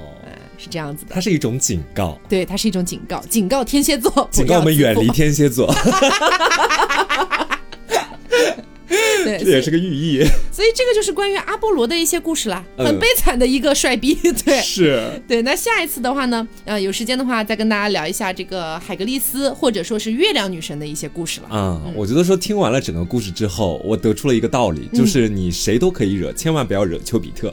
[0.58, 2.18] 是这样子的，它是一种警告。
[2.28, 5.72] 对，它是一种警告，警告天蝎座，警告我们远离天蝎座。
[9.24, 10.22] 对，这也是个寓意。
[10.52, 14.14] 所以这个就是关于阿波罗的一些故事啦，很悲惨的一个帅逼。
[14.44, 15.42] 对，是对。
[15.42, 21.48] 那下一次的话呢，呃，有时间的话再跟大家聊一下这个海格力斯或者说是月亮女神的一些故事了。
[21.50, 27.52] 嗯，我觉得说听完了整个故事之后，我得出了一个道理，就是你谁都可以惹，千万不要惹丘比特，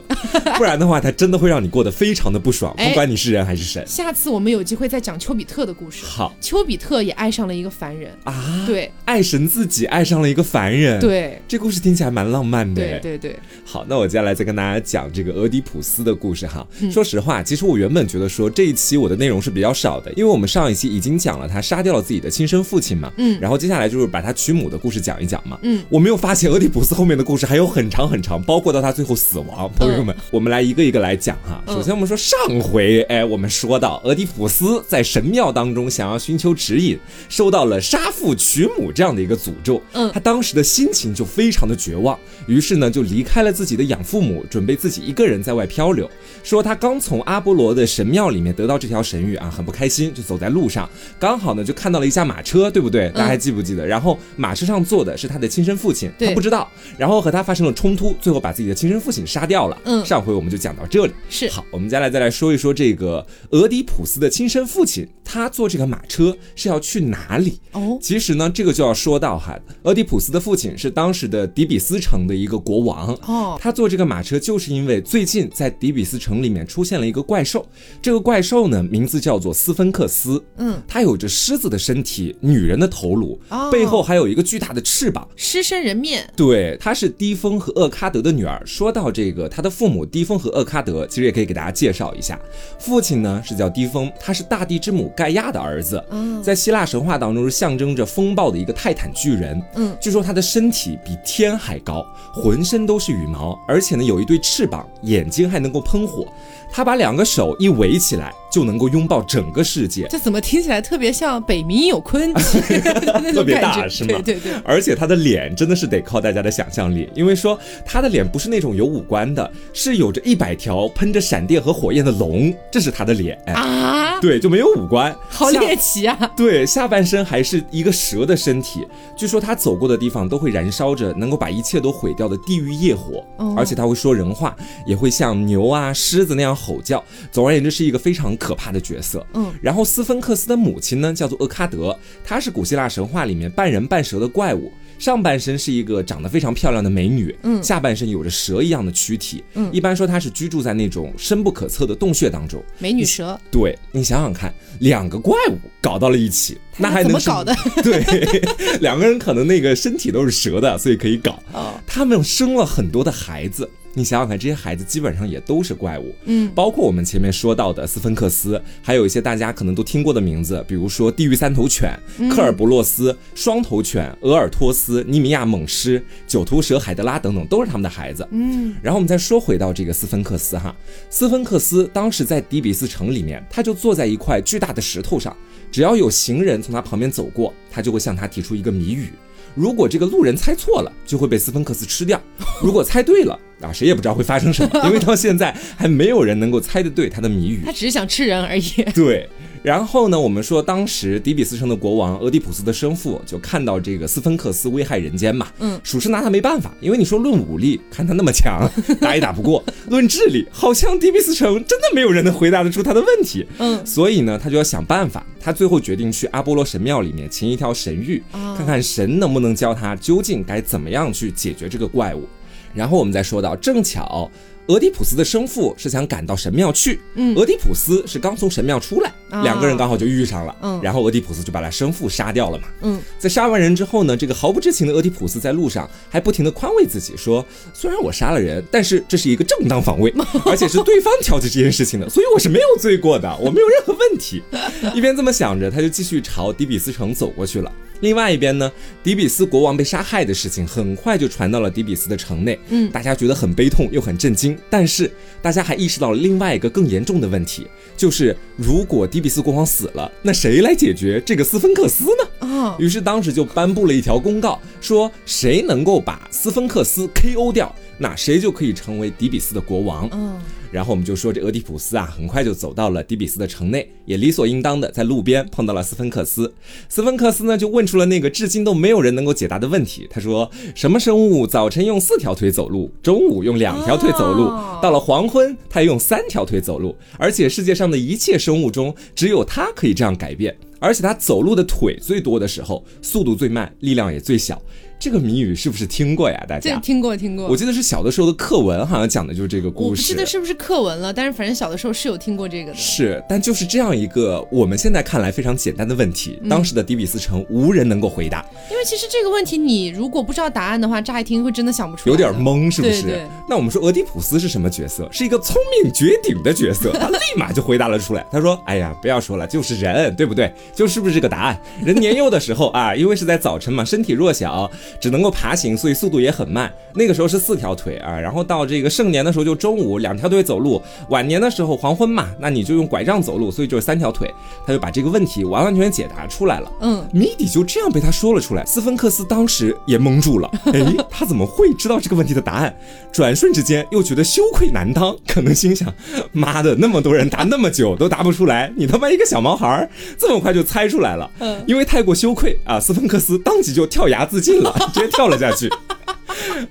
[0.56, 3.84] 不然的话他真的会让你过得非常的不爽，不管你是人还是神。
[3.86, 6.04] 下次我们有机会再讲丘比特的故事。
[6.04, 12.82] 好，丘比特也爱上了一个凡人啊，对，爱神自己爱上了一个凡人，对，这故事听起来蛮浪漫的。
[12.82, 13.36] 对对对。
[13.64, 16.66] 好，那我接下来再跟大家讲这个俄狄浦斯的故事哈。
[16.90, 29.70] 说实话，其实我原本觉得说这一期我的内容是比较少的，因为我们上一期已经讲了他杀掉了自己的亲生父亲嘛，嗯，然后接下来就是把他娶母的故事讲一讲嘛，嗯，我没有发现俄狄浦斯后面的故事还有很长很长，包括到他最后死亡。
[29.76, 31.62] 朋友们，我们来一个一个来讲哈。
[31.66, 44.44] 首先我们说上回，哎，我们说到俄狄浦斯在神庙当中想要寻求指引，受到了杀父娶母这样的一个诅咒，嗯，他当时的心情就非常的绝望，于是呢就离开了自己的养父母。
[44.50, 46.10] 准备自己一个人在外漂流，
[46.42, 53.10] 说他刚从阿波罗的神庙里面得到这条神谕啊，很不开心，就走在路上，刚好呢就看到了一架马车，对不对？
[53.10, 53.86] 大家还记不记得？
[53.86, 59.78] 然后马车上坐的是他的亲生父亲，他不知道，然后和他发生了冲突，最后把自己的亲生父亲杀掉了。
[59.84, 65.08] 嗯，上回我们就讲到这里，是好，我们接下来再来说一说这个俄狄浦斯的亲生父亲。
[65.32, 67.60] 他坐这个马车是要去哪里？
[67.70, 73.14] 哦，其实呢，这个就要说到哈，俄狄浦斯的父亲是当时的底比斯城的一个国王。
[73.26, 77.66] 哦，他坐这个马车就是因为最近在底比斯城里面出现了一个怪兽，
[78.00, 80.42] 这个怪兽呢名字叫做斯芬克斯。
[80.56, 83.38] 嗯，它有着狮子的身体，女人的头颅，
[83.70, 86.28] 背后还有一个巨大的翅膀，狮身人面。
[86.36, 88.62] 对，她是低风和厄喀德的女儿。
[88.64, 92.38] 说到这个，她的父母低风和厄喀德，其实也可以给大家介绍一下，
[92.78, 95.10] 父亲呢是叫低风，他是大地之母。
[95.16, 99.60] 盖亚的儿子，嗯在希腊神话当中是象征着风暴的一个泰坦巨人。
[99.74, 106.19] 嗯，据说他的身体比天还高，浑身都是羽毛，而且呢有一对翅膀，眼睛还能够喷火。
[106.20, 106.32] 我
[106.72, 110.06] 他把两个手一围起来，就能够拥抱整个世界。
[110.08, 112.32] 这怎么听起来特别像北冥有鲲？
[113.34, 114.20] 特别大是吗？
[114.24, 114.52] 对对对。
[114.64, 124.20] 而且他的脸真的是得靠大家的想象力，因为说他的脸不是那种有五官的，是有着一百条喷着闪电和火焰的龙，这是他的脸啊。
[124.20, 126.30] 对，就没有五官，好猎奇啊。
[126.36, 128.86] 对，下半身还是一个蛇的身体。
[129.16, 133.24] 据说他走过的地方都会燃烧着能够把一切都毁掉的地狱业火，
[133.56, 134.54] 而且他会说人话，
[134.86, 136.56] 也会像牛啊、狮子那样。
[136.60, 139.26] 吼叫，总而言之是一个非常可怕的角色。
[139.34, 152.62] 嗯，然后斯芬克斯的母亲呢，叫做厄喀德，她是古希腊神话里面半人半蛇的怪物，上半身是一个长得非常漂亮的美女，嗯，下半身有着蛇一样的躯体，嗯，一般说她是居住在那种深不可测的洞穴当中。
[152.78, 157.54] 美女蛇，对你想想看，两个怪物搞到了一起，那还能怎么搞的？
[157.82, 158.42] 对，
[158.80, 161.42] 两个人可能那个身体都是蛇的，所以可以搞。
[161.86, 163.68] 他们生了很多的孩子。
[163.94, 171.98] 你想想看，这些孩子基本上也都是怪物，嗯，包括我们前面说到的斯芬克斯，还有一些大家可能都听过的名字，比如说地狱三头犬、
[172.30, 178.76] 科尔伯洛斯、双头犬、俄尔托斯、尼米亚猛狮、九头蛇海德拉等等，都是他们的孩子，嗯。
[178.80, 180.74] 然后我们再说回到这个斯芬克斯哈，
[181.10, 185.36] 斯芬克斯当时在底比斯城里面，他就坐在一块巨大的石头上，
[185.72, 189.10] 只要有行人从他旁边走过，他就会向他提出一个谜语。
[189.54, 192.18] 如果这个路人猜错了，就会被斯芬克斯吃掉；
[192.62, 197.62] 如果猜对了，啊，谁也不知道会发生什么，因为到现在还没有人能够猜得对他的谜语。
[197.64, 198.62] 他只是想吃人而已。
[198.94, 199.28] 对。
[199.62, 208.66] 然后呢，我们说当时底比斯城的国王俄狄浦斯的生父就看到这个斯芬克斯危害人间嘛，嗯，属实拿他没办法，因为你说论武力，看他那么强，
[209.00, 215.24] 打也打不过；论智力，好像底比斯城真的没有人能回答得出他的问题，嗯，所以呢，他就要想办法。
[215.42, 218.20] 他最后决定去阿波罗神庙里面请一条神谕，
[218.56, 222.28] 看看神能不能教他究竟该怎么样去解决这个怪物。
[222.74, 224.30] 然后我们再说到，正巧。
[224.70, 240.14] 俄狄浦斯的生父是想赶到神庙去，嗯，俄狄浦斯是刚从神庙出来，两个人刚好就遇上了，嗯，然后俄狄浦斯就把他生父杀掉了嘛，嗯，在杀完人之后呢，这个毫不知情的俄狄浦斯在路上还不停的宽慰自己说，虽然我杀了人，但是这是一个正当防卫，
[240.46, 244.40] 而且是对方挑起这件事情的，所以我是没有罪过的，我没有任何问题。
[244.94, 247.72] 一边这么想着，他就继续朝底比斯城走过去了。
[248.00, 262.48] 另外一边呢，底比斯国王被杀害的事情很快就传到了底比斯的城内，嗯，大家觉得很悲痛又很震惊，但是大家还意识到了另外一个更严重的问题，就是如果迪比斯国王死了，那谁来解决这个斯芬克斯呢？
[262.48, 267.52] 啊，于是当时就颁布了一条公告，说谁能够把斯芬克斯 K.O.
[267.52, 267.74] 掉。
[268.02, 270.08] 那谁就可以成为迪比斯的国王？
[270.12, 270.40] 嗯，
[270.70, 276.52] 然后我们就说这俄狄浦斯啊，很快就走到了底比斯的城内，也理所应当的在路边碰到了斯芬克斯。
[276.88, 280.06] 斯芬克斯呢，就问出了那个至今都没有人能够解答的问题。
[280.08, 284.48] 他说：什么生物早晨用四条腿走路，中午用两条腿走路，
[284.80, 286.94] 到了黄昏它用三条腿走路？
[287.18, 294.60] 而且世界上的一切生物中，只有它可以这样改变，而且它走路的腿最多的时候，速度最慢，力量也最小。
[295.00, 296.44] 这个谜语是不是听过呀？
[296.46, 297.46] 大家听过听过。
[297.46, 299.88] 我记得是小的时候的课文，好像讲的就是这个故事。
[299.88, 302.76] 我不记得是不是课文了，但是反正小的时候是有听过这个的。
[302.76, 308.44] 是，但就是这样一个我们现在看来非常简单的问题，当时的迪比斯城无人能够回答。
[308.70, 313.00] 因为其实这个问题，你如果不知道答案的话，乍一听会真的想不出来，有点懵，是不是？
[313.00, 313.26] 对对。
[313.48, 315.08] 那我们说俄狄浦斯是什么角色？
[315.10, 318.26] 是一个聪明绝顶的角色， 他立马就回答了出来。
[318.30, 320.52] 他说：“哎呀，不要说了，就是人，对不对？
[320.74, 321.58] 就是不是这个答案？
[321.82, 326.72] 人年幼的时候啊，因为是在早晨嘛，身体弱小，只能够爬行。”所以速度也很慢。
[326.94, 334.32] 那个时候是四条腿啊，然后到这个盛年的时候就中午两条腿走路，晚年的时候黄昏嘛，那你就用拐杖走路，所以就是三条腿。
[334.66, 336.72] 他就把这个问题完完全全解答出来了。
[336.80, 338.64] 嗯，谜底就这样被他说了出来。
[338.64, 342.74] 斯芬克斯当时也懵住了，哎，他怎么会知道这个问题的答案？
[343.12, 345.92] 转瞬之间又觉得羞愧难当，可能心想：
[346.32, 351.30] 妈的，那么多人答那么久都答不出来，你他妈一个小毛孩这么快就猜出来了。
[351.38, 355.68] 嗯，因为太过羞愧啊，斯芬克斯当即就跳崖自尽了，直接跳了下去。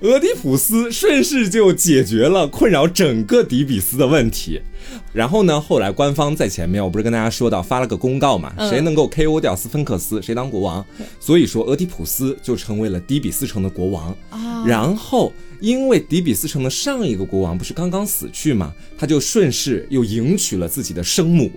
[0.00, 4.60] 俄狄浦斯顺势就解决了困扰整个底比斯的问题。
[5.12, 10.84] 然后呢，后来官方在前面，我不是跟大家说到发了个公告嘛，谁能够 KO 掉斯芬克斯，谁当国王。
[11.18, 14.16] 所以说，俄狄浦斯就成为了底比斯城的国王。
[14.66, 21.50] 然后，因为底比斯城的上一个国王不是刚刚死去嘛，他就顺势又迎娶了自己的生母。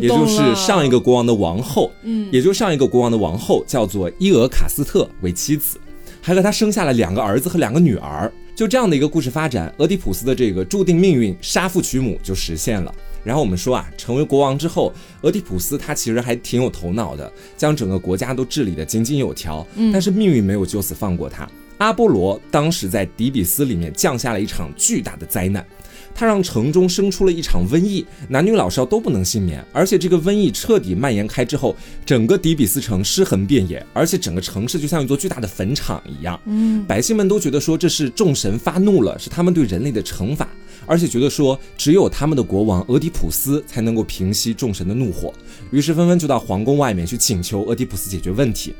[0.00, 5.78] 也就是上一个国王的王后，嗯，也就上一个国王的王后叫做伊俄卡斯特为妻子，
[6.20, 8.30] 还和他生下了两个儿子和两个女儿。
[8.54, 12.94] 就这样的一个故事发展，俄狄浦斯的这个注定命运杀父娶母就实现了。
[13.24, 19.66] 然后我们说啊，成为国王之后，俄狄浦斯他其实还挺有头脑的，将整个国家都治理得井井有条。
[19.76, 21.48] 嗯，但是命运没有就此放过他。
[21.78, 25.64] 阿波罗当时在底比斯里面降下了一场巨大的灾难。
[26.14, 29.64] 他让城中生出了一场瘟疫，男女老少都不能幸免。
[29.72, 36.38] 而且这个瘟疫彻底蔓延开之后，整个底比斯城尸横遍野，而且整个城市就像一座巨大的坟场一样。
[36.44, 40.46] 嗯，百姓们都觉得说这是众神发怒了，是他们对人类的惩罚，
[40.86, 45.32] 而且觉得说只有他们的国王俄狄浦斯才能够平息众神的怒火，
[45.70, 48.74] 于是纷纷就到皇宫外面去请求俄狄浦斯解决问题。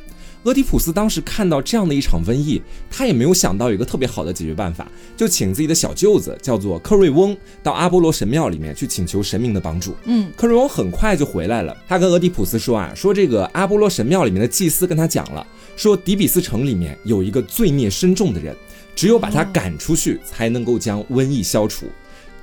[0.45, 9.95] 俄狄浦斯当时看到这样的一场瘟疫，他也没有想到有一个特别好的解决办法，就请自己的小舅子叫做克瑞翁到阿波罗神庙里面去请求神明的帮助。
[10.05, 18.57] 嗯，克瑞翁很快就回来了，他跟俄狄浦斯说啊，说这个阿波罗神庙里面的祭司跟他讲了，说底比斯城里面有一个罪孽深重的人，
[18.97, 21.87] 只有把他赶出去，才能够将瘟疫消除。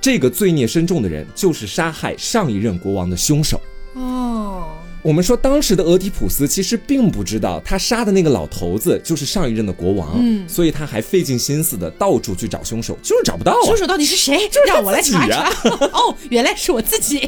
[0.00, 3.60] 这个罪孽深重的人就是杀害上一任国王的凶手。
[3.94, 4.77] 哦。
[5.08, 13.58] 我们说，当时的俄狄浦斯其实并不知道他杀的那个老头子就是上一任的国王，嗯，所以他还费尽心思的到处去找凶手，就是找不到。
[13.64, 14.36] 凶手到底是谁？
[14.48, 15.48] 就是让我来查查。
[15.96, 17.26] 哦，原来是我自己。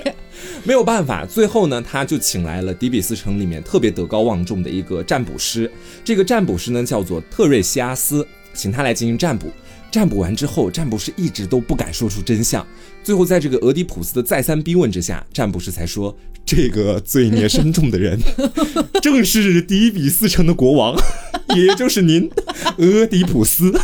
[0.62, 5.73] 没有办法，最后呢，他就请来了底比斯城里面特别德高望重的一个占卜师。
[6.05, 9.51] 这个占卜师呢，叫做特瑞西阿斯，请他来进行占卜。
[9.90, 12.64] 占卜完之后，占卜师一直都不敢说出真相。
[13.03, 18.19] 最后，在这个俄狄浦斯的再三逼问之下，占卜师才说：“这个罪孽深重的人，
[19.03, 20.97] 正是第一比斯城的国王，
[21.57, 22.31] 也就是您，
[22.79, 23.73] 俄狄浦斯。”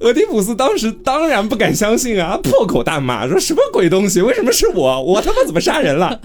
[0.00, 4.20] 俄狄浦斯当时当然不敢相信啊，破口大骂，说什么鬼东西？
[4.20, 5.02] 为什么是我？
[5.02, 6.20] 我他妈怎么杀人了？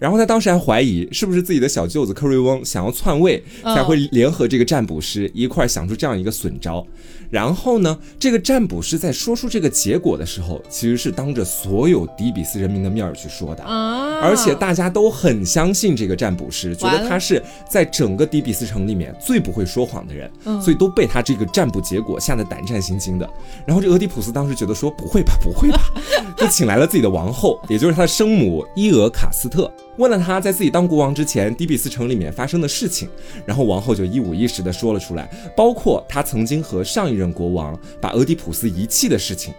[0.00, 6.86] 然后他当时还怀疑是不是自己的小舅子克瑞翁想要篡位，才会联合这个占卜师一块想出这样一个损招。
[7.32, 23.26] 然后呢，这个占卜师在说出这个结果的时候，其实是当着所有底比斯人民的面儿去说的，而且大家都很相信这个占卜师，觉得他是在整个底比斯城里面最不会说谎的人，所以都被他这个占卜结果吓得胆战心惊的。
[23.64, 25.80] 然后这俄狄浦斯当时觉得说不会吧，不会吧，
[26.36, 29.72] 就请来了自己的王后，也就是他的生母伊俄卡斯特。
[29.98, 33.08] 问了他在自己当国王之前，底比斯城里面发生的事情，
[33.44, 39.52] 然后王后就一五一十的说了出来，包括他曾经和上一任国王把俄狄浦斯遗弃的事情。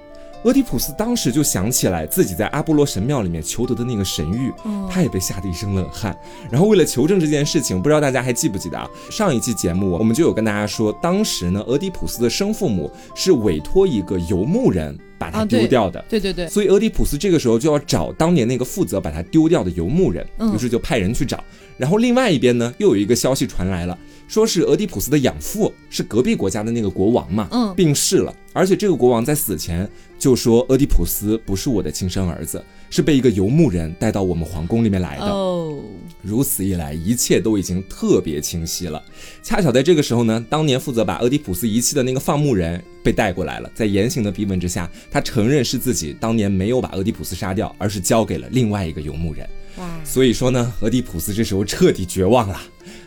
[0.43, 4.51] 俄狄浦斯当时就想起来自己在阿波罗神庙里面求得的那个神谕，
[4.89, 6.17] 他也被吓得一身冷汗。
[6.51, 8.87] 然后为了求证这件事情，不知道大家还记不记得啊？
[9.09, 14.97] 上一期节目我们就有跟大家说，当时呢，俄狄浦斯的生父母是委托一个游牧人。
[15.15, 21.41] 把他丢掉的，对对对，所以俄狄浦斯这个时候就要找当年那个负责把他丢掉的游牧人，于是就派人去找。
[21.77, 29.89] 然后另外一边呢，又有一个消息传来了，说是俄狄浦斯的养父是隔壁国家的那个国王嘛，嗯，病逝了，而且这个国王在死前
[30.23, 32.63] 就说俄狄浦斯不是我的亲生儿子。
[32.89, 35.25] 是被一个游牧人带到我们皇宫里面来的。
[35.25, 35.79] 哦，
[36.21, 39.03] 如此一来，一切都已经特别清晰了。
[39.41, 43.71] 恰巧在这个时候呢，当年负责把俄狄浦斯遗弃的那个放牧人被带过来了。
[43.73, 49.49] 在严刑的逼问之下，他承认是自己当年没有把俄狄浦斯杀掉，而是交给了另外一个游牧人。
[49.77, 52.61] 哇，所以说呢，俄狄浦斯这时候彻底绝望了。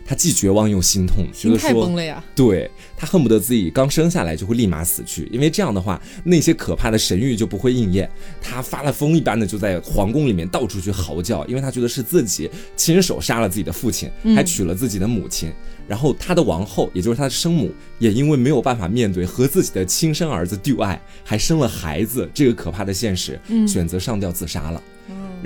[0.06, 1.68] 他既绝望又心痛，觉得说，
[2.34, 8.08] 对他恨不得自己刚生下来就会立马死去，因为这样的话，那些可怕的神谕就不会应验。
[8.40, 15.52] 他发了疯一般的就在皇宫里面到处去嚎叫，因为他觉得是自己亲手杀了自己的父亲，还娶了自己的母亲。
[15.88, 24.82] 然后他的王后，也就是他的生母，也因为没有办法面对和自己的亲生儿子丢爱，还生了孩子这个可怕的现实，选择上吊自杀了。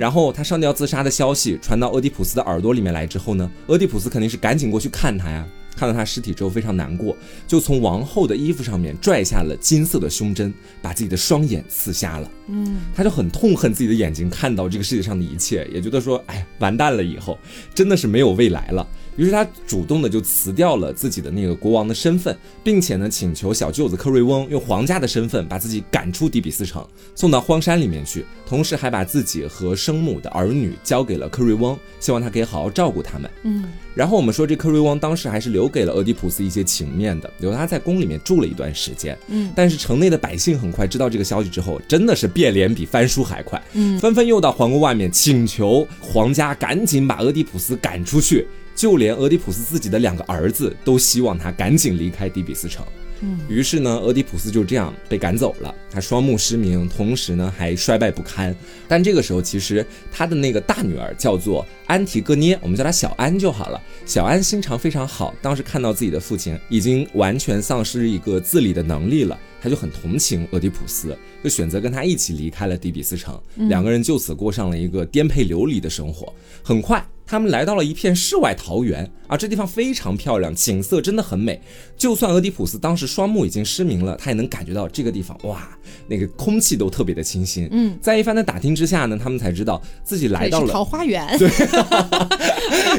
[0.01, 5.47] 然后他上吊自杀的消息传到俄狄浦斯的耳朵里面来之后呢，俄狄浦斯肯定是赶紧过去看他呀。
[5.75, 7.15] 看到他尸体之后非常难过，
[7.47, 12.29] 就从王后的衣服上面拽下了金色的胸针，把自己的双眼刺瞎了。
[12.47, 17.37] 嗯，他就很痛恨自己的眼睛看到这个世界上的一切，也觉得说，哎，完蛋了，以后
[17.73, 18.85] 真的是没有未来了。
[19.17, 26.85] 于是他主动的就辞掉了自己的那个国王的身份，并且呢，请求小舅子克瑞翁用皇家的身份把自己赶出底比斯城，
[27.15, 33.29] 送到荒山里面去，同时还把自己和生母的儿女交给了克瑞翁，希望他可以好好照顾他们。
[33.43, 39.17] 嗯，然后我们说这克瑞翁当时还是留给了俄狄浦斯一些情面的，留他在宫里面住了一段时间。
[39.27, 48.47] 嗯，但是城内的百姓很快知道这个消息之后，真的是变脸比翻书还快，嗯，纷纷又到皇宫外面请求皇家赶紧把俄狄浦斯赶出去。
[48.81, 52.83] 就连俄狄浦斯自己的两个儿子都希望他赶紧离开底比斯城。
[53.19, 55.71] 嗯，于是呢，俄狄浦斯就这样被赶走了。
[55.91, 58.55] 他双目失明，同时呢还衰败不堪。
[58.87, 63.79] 但这个时候，其实他的那个大女儿叫做安提戈涅，我们叫她小安就好了。
[64.03, 73.39] 小安心肠非常好，当时看到自己的父亲已经完全丧失一个自理的能力了，他就很同情俄狄浦斯，就选择跟他一起离开了底比斯城。
[73.69, 76.33] 两个人就此过上了一个颠沛流离的生活。
[76.63, 77.05] 很快。
[77.31, 81.61] 他们来到了一片世外桃源啊，这地方非常漂亮，景色真的很美。
[81.95, 85.69] 就算俄狄浦斯当时双目已经失明了，他也能感觉到这个地方哇，
[86.09, 87.69] 那个空气都特别的清新。
[87.71, 91.49] 嗯，在一番的打听之下呢，他们才知道自己来到了桃花源， 对，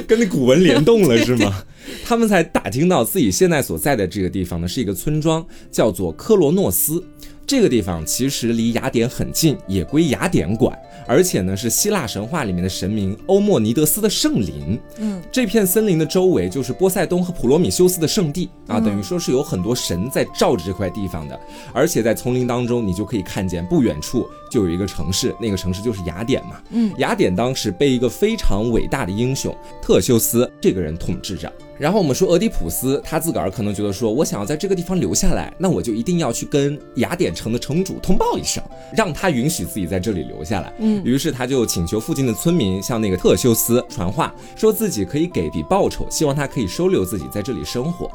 [0.08, 1.62] 跟那古文联动了是吗？
[2.02, 7.04] 他们才打听到自己现在所在的这个地方呢，是一个村庄，叫做科罗诺斯。
[7.46, 10.76] 这个地方其实离雅典很近，也归雅典管。
[11.06, 14.78] 而且呢，是希腊神话里面的神明欧莫尼德斯的圣林。
[14.98, 21.38] 嗯，这片森林的周围就是波塞冬和普罗米修斯的圣地啊，等于说是有很多神在罩着这块地方的。
[21.72, 26.62] 而且在丛林当中，你就可以看见不远处就有一个城市，那个城市就是雅典嘛。
[26.70, 31.52] 嗯，雅典当时被一个非常伟大的英雄特修斯这个人统治着。
[31.82, 38.62] 然后我们说俄狄浦斯，他自个儿可能觉得说，我想要在这个地方留下来，那我就一定要去跟雅典城的城主通报一声，
[38.96, 40.72] 让他允许自己在这里留下来。
[40.78, 48.08] 嗯，于是他就请求附近的村民向那个特修斯传话，说自己可以给笔报酬，希望他可以收留自己在这里生活。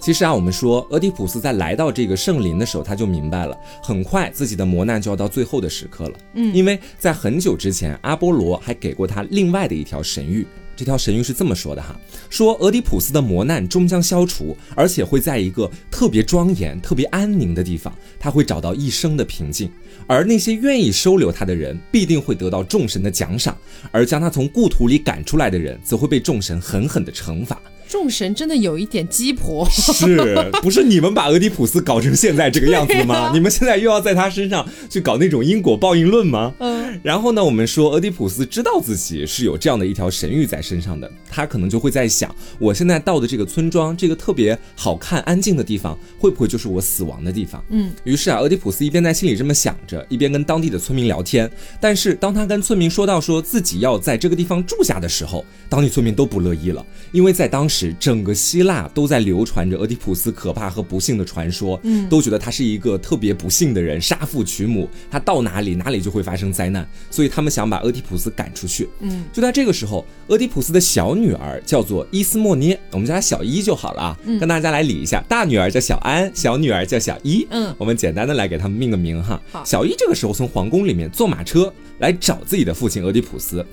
[0.00, 6.14] 其实啊，我们说俄狄浦斯在来到这个圣林的时候，他就明白了，很快自己的磨难就要到最后的时刻了。
[6.34, 10.44] 嗯，因为在很久之前，阿波罗还给过他另外的一条神谕。
[10.74, 11.98] 这条神谕是这么说的哈，
[12.30, 19.70] 说俄狄浦斯的磨难终将消除，而且会在一个特别庄严、特别安宁的地方，他会找到一生的平静。
[20.06, 23.54] 而那些愿意收留他的人，必定会得到众神的奖赏；
[23.90, 27.60] 而将他从故土里赶出来的人，则会被众神狠狠的惩罚。
[27.92, 33.30] 众神真的有一点鸡婆，是不是你们把俄狄浦斯搞成现在这个样子吗？
[33.36, 36.54] 你们现在又要在他身上去搞那种因果报应论吗？
[36.60, 47.62] 嗯，然后呢，我们说俄狄浦斯知道自己是有这样的一条神谕在身上的，他可能就会在想，我现在到的这个村庄，这个特别好看、安静的地方，会不会就是我死亡的地方？
[47.68, 51.50] 嗯，于是啊，俄狄浦斯一边在心里这么想着，一边跟当地的村民聊天。
[51.78, 56.82] 但是当他跟村民说到说自己要在这个地方住下的时候，当地村民都不乐意了，
[57.12, 57.81] 因为在当时。
[57.98, 68.86] 整个希腊都在流传着俄狄浦斯可怕和不幸的传说，嗯，都觉得他是一个特别不幸的人，杀父娶母，他到哪里哪里就会发生灾难，所以他们想把俄狄浦斯赶出去。
[69.00, 79.40] 嗯，就在这个时候，俄狄浦斯的小女儿叫做伊斯莫涅，我们叫她小伊就好了啊，跟大家来理一下，大女儿叫小安，小女儿叫小伊，嗯，我们简单的来给他们命个名哈。
[79.64, 83.64] 小伊这个时候从皇宫里面坐马车来找自己的父亲俄狄浦斯。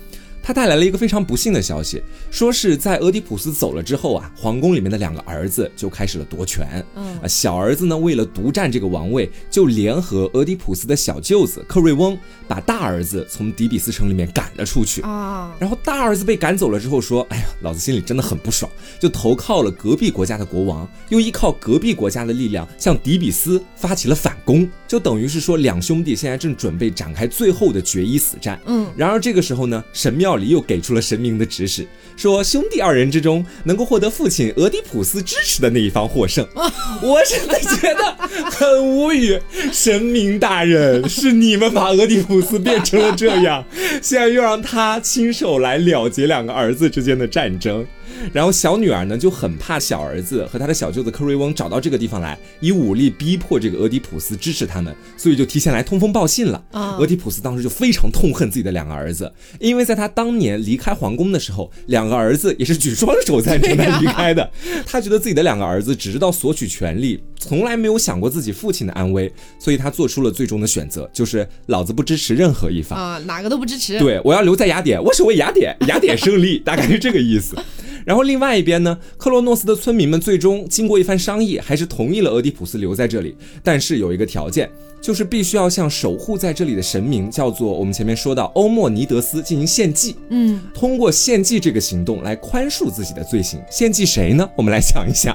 [0.42, 6.84] 他带来了一个非常不幸的消息，说是在俄狄浦斯走了之后啊，皇宫里面的两个儿子就开始了夺权。
[6.96, 12.18] 嗯，啊，小儿子呢为了独占这个王位，就联合俄狄浦斯的小舅子克瑞翁，
[12.50, 15.00] 把大儿子从底比斯城里面赶了出去。
[15.02, 28.60] 啊，然后大儿子被赶走了之后说：“哎呀，老子心里真的很不爽，就投靠了隔壁国家的国王，又依靠隔壁国家的力量向底比斯发起了反攻，就等于是说两兄弟现在正准备展开最后的决一死战。
[28.66, 31.86] 嗯，然而这个时候呢，神庙。”里又给出了神明的指示，
[32.16, 36.48] 说兄弟二人之中能够获得父亲俄狄浦斯支持的那一方获胜。
[37.02, 38.16] 我真的觉得
[38.50, 39.38] 很无语，
[39.70, 43.64] 神明大人是你们把俄狄浦斯变成了这样，
[44.02, 47.86] 现在又让他亲手来了结两个儿子之间的战争。
[48.32, 56.62] 然后小女儿呢就很怕小儿子和他的小舅子克瑞翁找到这个地方来，以武力逼迫这个俄狄浦斯支持他们，所以就提前来通风报信了。
[56.72, 64.50] 啊，俄狄浦斯当时就非常痛恨自己的两个儿子，因为在他当年离开皇宫的时候，两个儿子也是举双手赞成他离开的。
[64.86, 73.98] 他觉得自己的两个儿子只知道索取权利，从来没有想过自己父亲的安危，所以他做出了最终的选择，就是老子不支持任何一方啊，哪个都不支持。
[73.98, 77.56] 对，我要留在雅典，我守卫雅典，雅典胜利，大概是这个意思。
[78.04, 84.70] 然后另外一边呢，克洛诺斯的村民们最终经过一番商议，还是同意了俄狄浦斯留在这里，但是有一个条件。
[85.02, 93.58] 就是必须要向守护在这里的神明，叫做我们前面说到欧莫尼德斯进行献祭，嗯，通过献祭这个行动来宽恕自己的罪行。
[93.70, 94.46] 献祭谁呢？
[94.54, 95.34] 我们来想一下，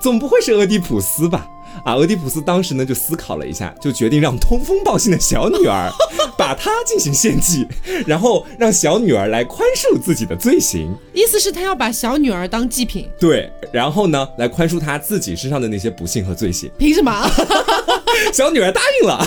[0.00, 1.46] 总不会是俄狄浦斯吧？
[1.84, 5.90] 啊，俄狄浦斯当时呢就思考了一下，就决定让通风报信的小女儿
[6.36, 7.66] 把她进行献祭，
[8.06, 10.96] 然后让小女儿来宽恕自己的罪行。
[11.12, 13.08] 意思是，他要把小女儿当祭品。
[13.18, 16.70] 对，然后呢，来宽恕他自己身上的那些不幸和罪行。
[16.78, 17.30] 凭什么？
[18.32, 19.26] 小女儿答应了。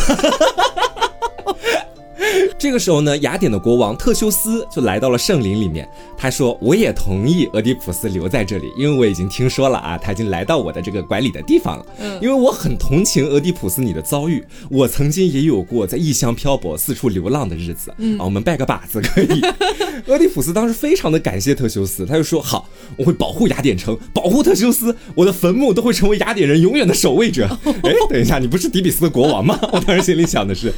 [2.59, 5.87] 这个时候呢，雅典的国王特修斯就来到了圣林里面。
[6.17, 11.85] 他说：“我也同意俄狄浦斯留在这里，因为我已经听说了啊，他已经来到我的这个管理的地方了。
[11.99, 17.93] 嗯，因为我很同情俄狄浦斯你的遭遇，我曾经也有过在异乡漂泊、四处流浪的日子。
[17.99, 19.39] 嗯，啊，我们拜个把子可以。
[20.07, 27.47] 俄狄浦斯当时非常的感谢特修斯，他就说：好，我会保护雅典城，保护特修斯，我的坟墓都会成为雅典人永远的守卫者。
[27.83, 29.59] 哎，等一下，你不是底比斯的国王吗？
[29.71, 30.73] 我当时心里想的是，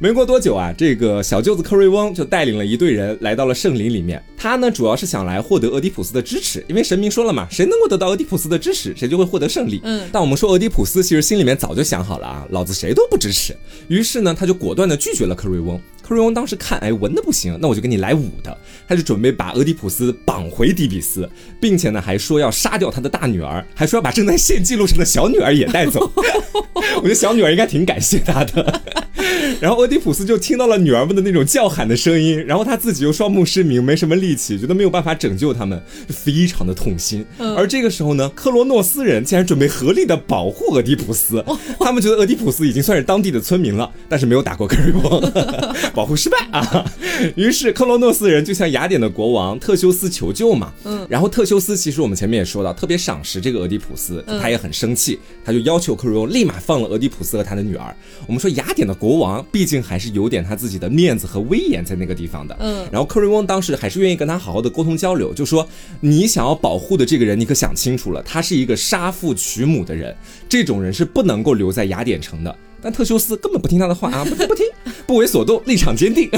[0.00, 4.84] 没过多久啊，这个小舅子克瑞翁就带领了一队人来到了圣林里面，他呢主。
[4.84, 9.80] 要是想来获得俄狄浦斯的支持，因为神明说了嘛，谁能够得到俄狄浦斯的支持，谁就会获得胜利。
[9.82, 13.56] 嗯，但我们说俄狄浦斯其实心里面早就想好了啊，老子谁都不支持。
[13.88, 15.80] 于是呢，他就果断的拒绝了克瑞翁。
[16.06, 18.54] 克瑞翁当时看，哎，文的不行，那我就给你来武的。
[18.86, 21.26] 他就准备把俄狄浦斯绑回底比斯，
[21.58, 26.12] 并且呢，还说要杀掉他的大女儿，还说要把正在献祭路上的小女儿也带走。
[26.96, 28.82] 我觉得小女儿应该挺感谢他的。
[29.60, 37.24] 然后俄狄浦斯就听到了女儿们的那种叫喊的声音，然后他自己又双目失明，没什么力气，觉得没有办法拯救他们，就非常的痛心。
[37.38, 41.42] 而这个时候呢，克罗诺斯人竟然准备合力的保护俄狄浦斯，
[41.80, 45.32] 他们觉得俄狄浦斯已经算是当地的村民了，但是没有打过克瑞翁。
[45.94, 46.84] 保护失败啊！
[47.36, 50.72] 于是克罗诺斯人就向雅典的国王特修斯求救嘛。
[50.84, 57.94] 嗯，然后特修斯其实我们前面也说到，特别赏识这个俄狄浦斯，他也很生气，他就要求克瑞翁立马放了俄狄浦斯和他的女儿。
[58.26, 62.56] 我们说雅典的国王毕竟还是有点他自己的面子和威严在那个地方的。
[62.60, 65.66] 嗯，然后克瑞翁当时还是愿意跟他好好的沟通交流，就说
[66.00, 70.14] 你想要保护的这个人，你可想清楚了，他是一个杀父娶母的人，
[70.48, 72.56] 这种人是不能够留在雅典城的。
[72.84, 74.66] 但特修斯根本不听他的话啊，不听不听，
[75.06, 76.30] 不为所动，立场坚定。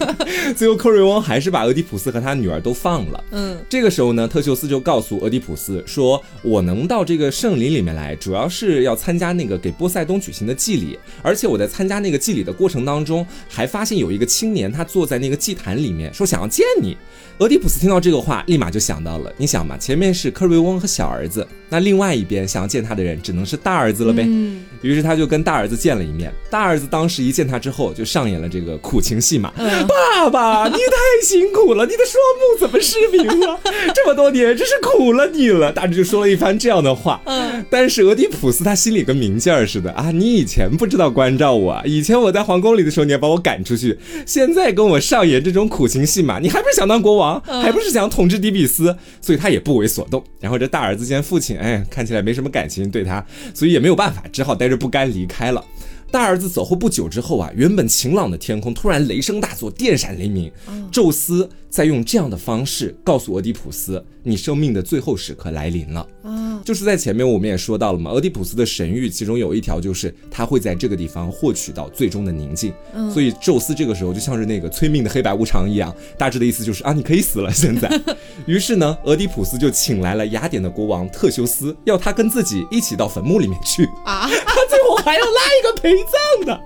[0.54, 3.24] 最后，克瑞翁还是把俄狄浦斯和他女儿都放了。
[3.30, 10.98] 嗯，这个时候呢，特修斯就告诉俄狄浦斯说：“我能到这个圣林里面来，主要是要参加那个给波塞冬举行的祭礼。
[11.22, 16.94] 而且我在参加那个祭礼的过程当中，还发现有一个青年，他坐在那个祭坛里面，说想要见你。”
[17.38, 24.24] 俄狄浦斯听到这个话，立马就想到了，你想嘛，前面是克瑞翁和小儿子，那另外一边想要见他的人，只能是大儿子了呗。
[24.26, 25.94] 嗯，于是他就跟大儿子见。
[25.94, 29.52] 了一面，大儿子当时一见他之后，就上演了这个苦情戏码。
[29.88, 33.60] 爸爸，你太辛苦了，你的双目怎么失明了？
[33.94, 35.72] 这么多年，真是苦了你了。
[35.72, 37.20] 大致就说了一番这样的话。
[37.26, 48.96] 嗯，但是俄狄浦斯他心里跟明镜似的啊，你以前不知道关照我，以前我在皇宫里的时候，你要把我赶出去，现在跟我上演这种苦情戏码，你还不是想当国王，还不是想统治底比斯？
[49.20, 50.22] 所以他也不为所动。
[50.40, 55.64] 然后这大儿子见父亲，哎，看起来没什么感情对他，所以也没有办法，只好带着不甘离开了。
[56.10, 60.50] 大儿子走后不久之后啊，原本晴朗的天空突然雷声大作，电闪雷鸣。
[60.92, 64.04] 宙斯在用这样的方式告诉俄狄浦斯。
[64.22, 66.43] 你生命的最后时刻来临了啊！
[66.64, 72.72] 就是在前面我们也说到了嘛，俄狄浦斯的神谕其中有一条就是他会在这个地方获取到最终的宁静。
[72.94, 77.90] 嗯，所以宙斯这个时候就像是那个催命的黑白无常一样，大致的意思就是啊，你可以死了现在。
[78.46, 84.26] 于是呢，俄狄浦斯就请来了雅典的国王特修斯，要他跟自己一起到坟墓里面去啊。
[84.28, 86.60] 他最后还要拉一个陪葬的，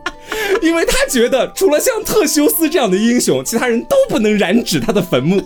[0.63, 5.43] 因为他觉得除了像特修斯这样的英雄，其他人都不能染指他的坟墓。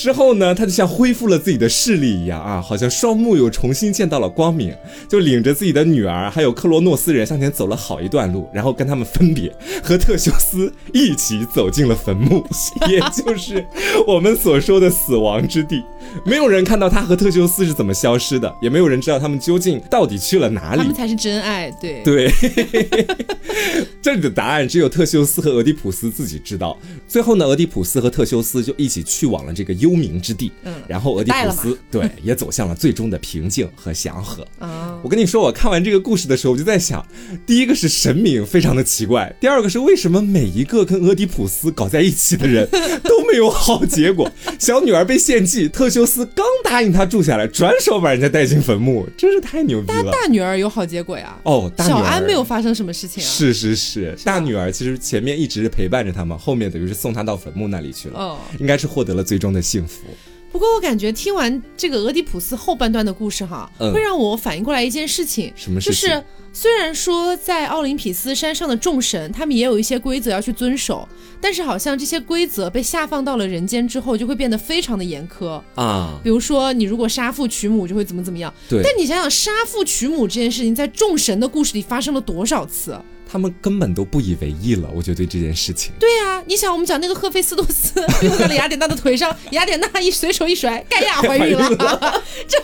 [0.00, 4.74] 之后呢，他就像恢复了自己的视力一样啊，好像双目又重新见到了光明，
[5.06, 12.42] 就领着自己的女儿还有克罗诺斯人向前走了好一段路，然后跟他们分别，和特修斯一起走进了坟墓，
[12.88, 13.62] 也就是
[14.06, 15.84] 我们所说的死亡之地。
[16.24, 20.78] 没有人看到他和特修斯是怎么消失的，也没有人知道他们究竟到底去了哪里。
[20.78, 22.32] 他们才是真爱，对对。
[24.00, 26.78] 这里的答案只有特修斯和俄狄浦斯自己知道。
[27.06, 29.89] 最后呢，俄狄浦斯和特修斯就一起去往了这个幽。
[29.90, 34.46] 幽冥之地，嗯，然后俄狄浦斯对 也走向了最终的平静和祥和。
[34.58, 37.04] 啊，我跟你说，我看完这个故事的时候，我就在想，
[37.46, 42.68] 第一个是神明非常的奇怪，第二个是为什么每一个跟俄狄浦斯搞在一起的人
[43.04, 44.30] 都没有好结果？
[44.58, 50.10] 小女儿被献祭，特修斯刚答应他住下来，转手把人家带进坟墓，真是太牛逼了。
[50.12, 51.36] 大女儿有好结果呀？
[51.44, 53.26] 哦，小安没有发生什么事情啊？
[53.26, 58.18] 是是是，大女儿其实前面一直陪伴着他们，后面等于是送她到坟墓那里去了。
[58.18, 59.79] 哦，应该是获得了最终的幸。
[59.80, 60.04] 幸福，
[60.52, 65.92] 不过我感觉听完这个俄狄浦斯后半段的故事哈，会让我反应过来一件事情，什么事情？
[65.92, 71.08] 就是虽然说在奥林匹斯山上的众神，他们也有一些规则要去遵守，
[71.40, 76.18] 但是好像这些规则被下放到了人间之后，就会变得非常的严苛啊。
[76.24, 78.52] 比如说，你如果杀父娶母，就会怎么怎么样。
[78.68, 78.82] 对。
[78.82, 82.98] 但你想想，杀父娶母这件事情，在众神的故事里发生了多少次？
[83.30, 85.92] 他们根本都不以为意了，我觉得对这件事情。
[86.00, 91.68] 对呀，你想我们讲那个赫菲斯托斯 用在了雅典娜的腿上，雅典娜一随手一甩，盖亚怀孕了。
[92.48, 92.58] 这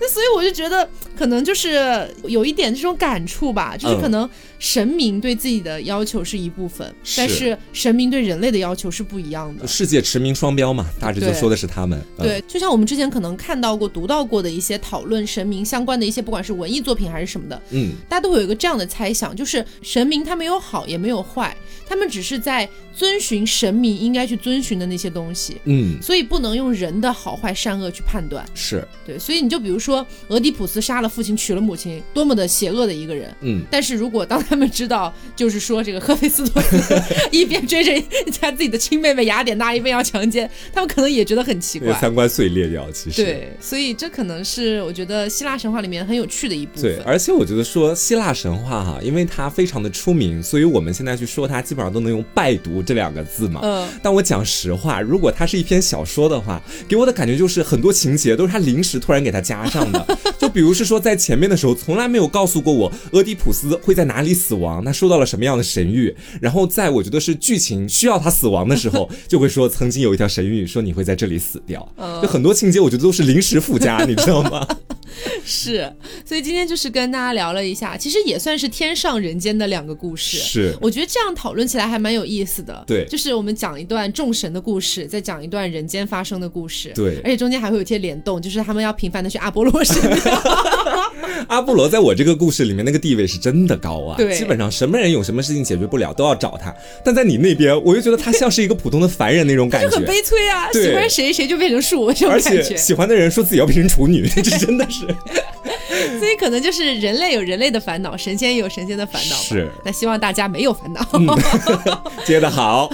[0.00, 4.28] 那所以我就觉得可能就是有一点这种感触吧，就是可能。
[4.60, 9.66] 神明对自己的要求是一部分，但是神明对人类的要求是不一样的。
[9.66, 12.00] 世界驰名双标嘛，大致就说的是他们。
[12.18, 21.56] 对，就像我们之前可能看到过、读到过的一些讨论神明相关的一些，不管是文艺作品还是什么的，嗯，大家都会有一个这样的猜想，就是神明他没有好也没有坏，
[21.88, 25.56] 他们只是在遵循神明应该去遵循的那些东西。
[25.64, 28.44] 嗯，所以不能用人的好坏善恶去判断。
[28.54, 33.34] 是对，所以你就比如说俄狄浦斯杀了父亲娶了母亲，多么的邪恶的一个人。
[33.40, 38.06] 嗯，但是如果当他们知道，就是说这个赫菲斯托斯 一边追着
[38.40, 42.90] 他自己的亲妹妹雅典娜，一边要强奸，他们可能也觉得很奇怪，三观碎裂掉。
[42.90, 46.82] 其实对，所以这可能是我觉得希腊神话里面很有趣的一部分。
[46.82, 53.60] 对，而且我觉得说希腊神话哈，因为它非常的出名，所以我们现在去说它，基本上都能用拜读这两个字嘛。
[53.62, 53.88] 嗯。
[54.02, 60.18] 但我讲实话，如果它是一篇小说的话，给我的感觉就是很多情节都是他临时突然给他加上的。
[60.36, 66.14] 就比如是说，在前面的时候从来没有告诉过我俄狄浦斯会在哪里死亡，他受到了什么样的神谕？
[66.40, 71.86] 然后在我觉得是剧情需要他死亡的时候， 就会说曾经有一条神谕说你会在这里死掉。
[72.22, 74.66] 就很多情节我觉得都是临时附加，你知道吗？
[75.44, 75.92] 是，
[76.24, 80.38] 所以今天就是跟大家聊了一下，其实也算是天上人间的两个故事。
[80.38, 82.84] 是，我觉得这样讨论起来还蛮有意思的。
[82.86, 86.92] 对，就是我们讲一段众神的故事，再讲一段人间发生的故事。
[86.94, 89.96] 对，而且中间还会有一些联动，就是他们要频繁的去阿波罗神。
[91.48, 96.74] 阿波罗在我这个故事里面那个地位是真的高啊，对，基本上什么人有什么事情解决不了都要找他。
[97.04, 100.70] 但在你那边，我就觉得他像是一个普通的凡人那种感觉，就很悲催啊。
[100.72, 105.06] 喜欢谁谁就变成树，而且喜欢的人说自己要变成处女，这真的是。
[106.18, 109.36] 所以可能就是人类有人类的烦恼，神仙也有神仙的烦恼。
[109.36, 111.00] 是，那希望大家没有烦恼。
[112.24, 112.90] 接的好，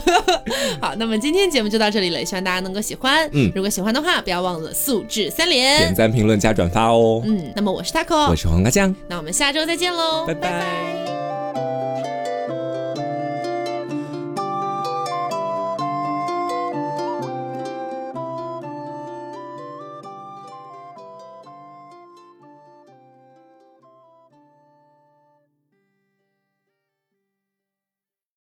[0.81, 3.29] 好，那么今天节目就到这里了，希望大家能够喜欢。
[3.33, 7.23] 嗯，如果喜欢的话，不要忘了素质三连，点赞、评论、加转发哦。
[7.25, 12.36] 嗯，那么我是 taco，我是黄瓜酱，那我们下周再见喽，拜拜。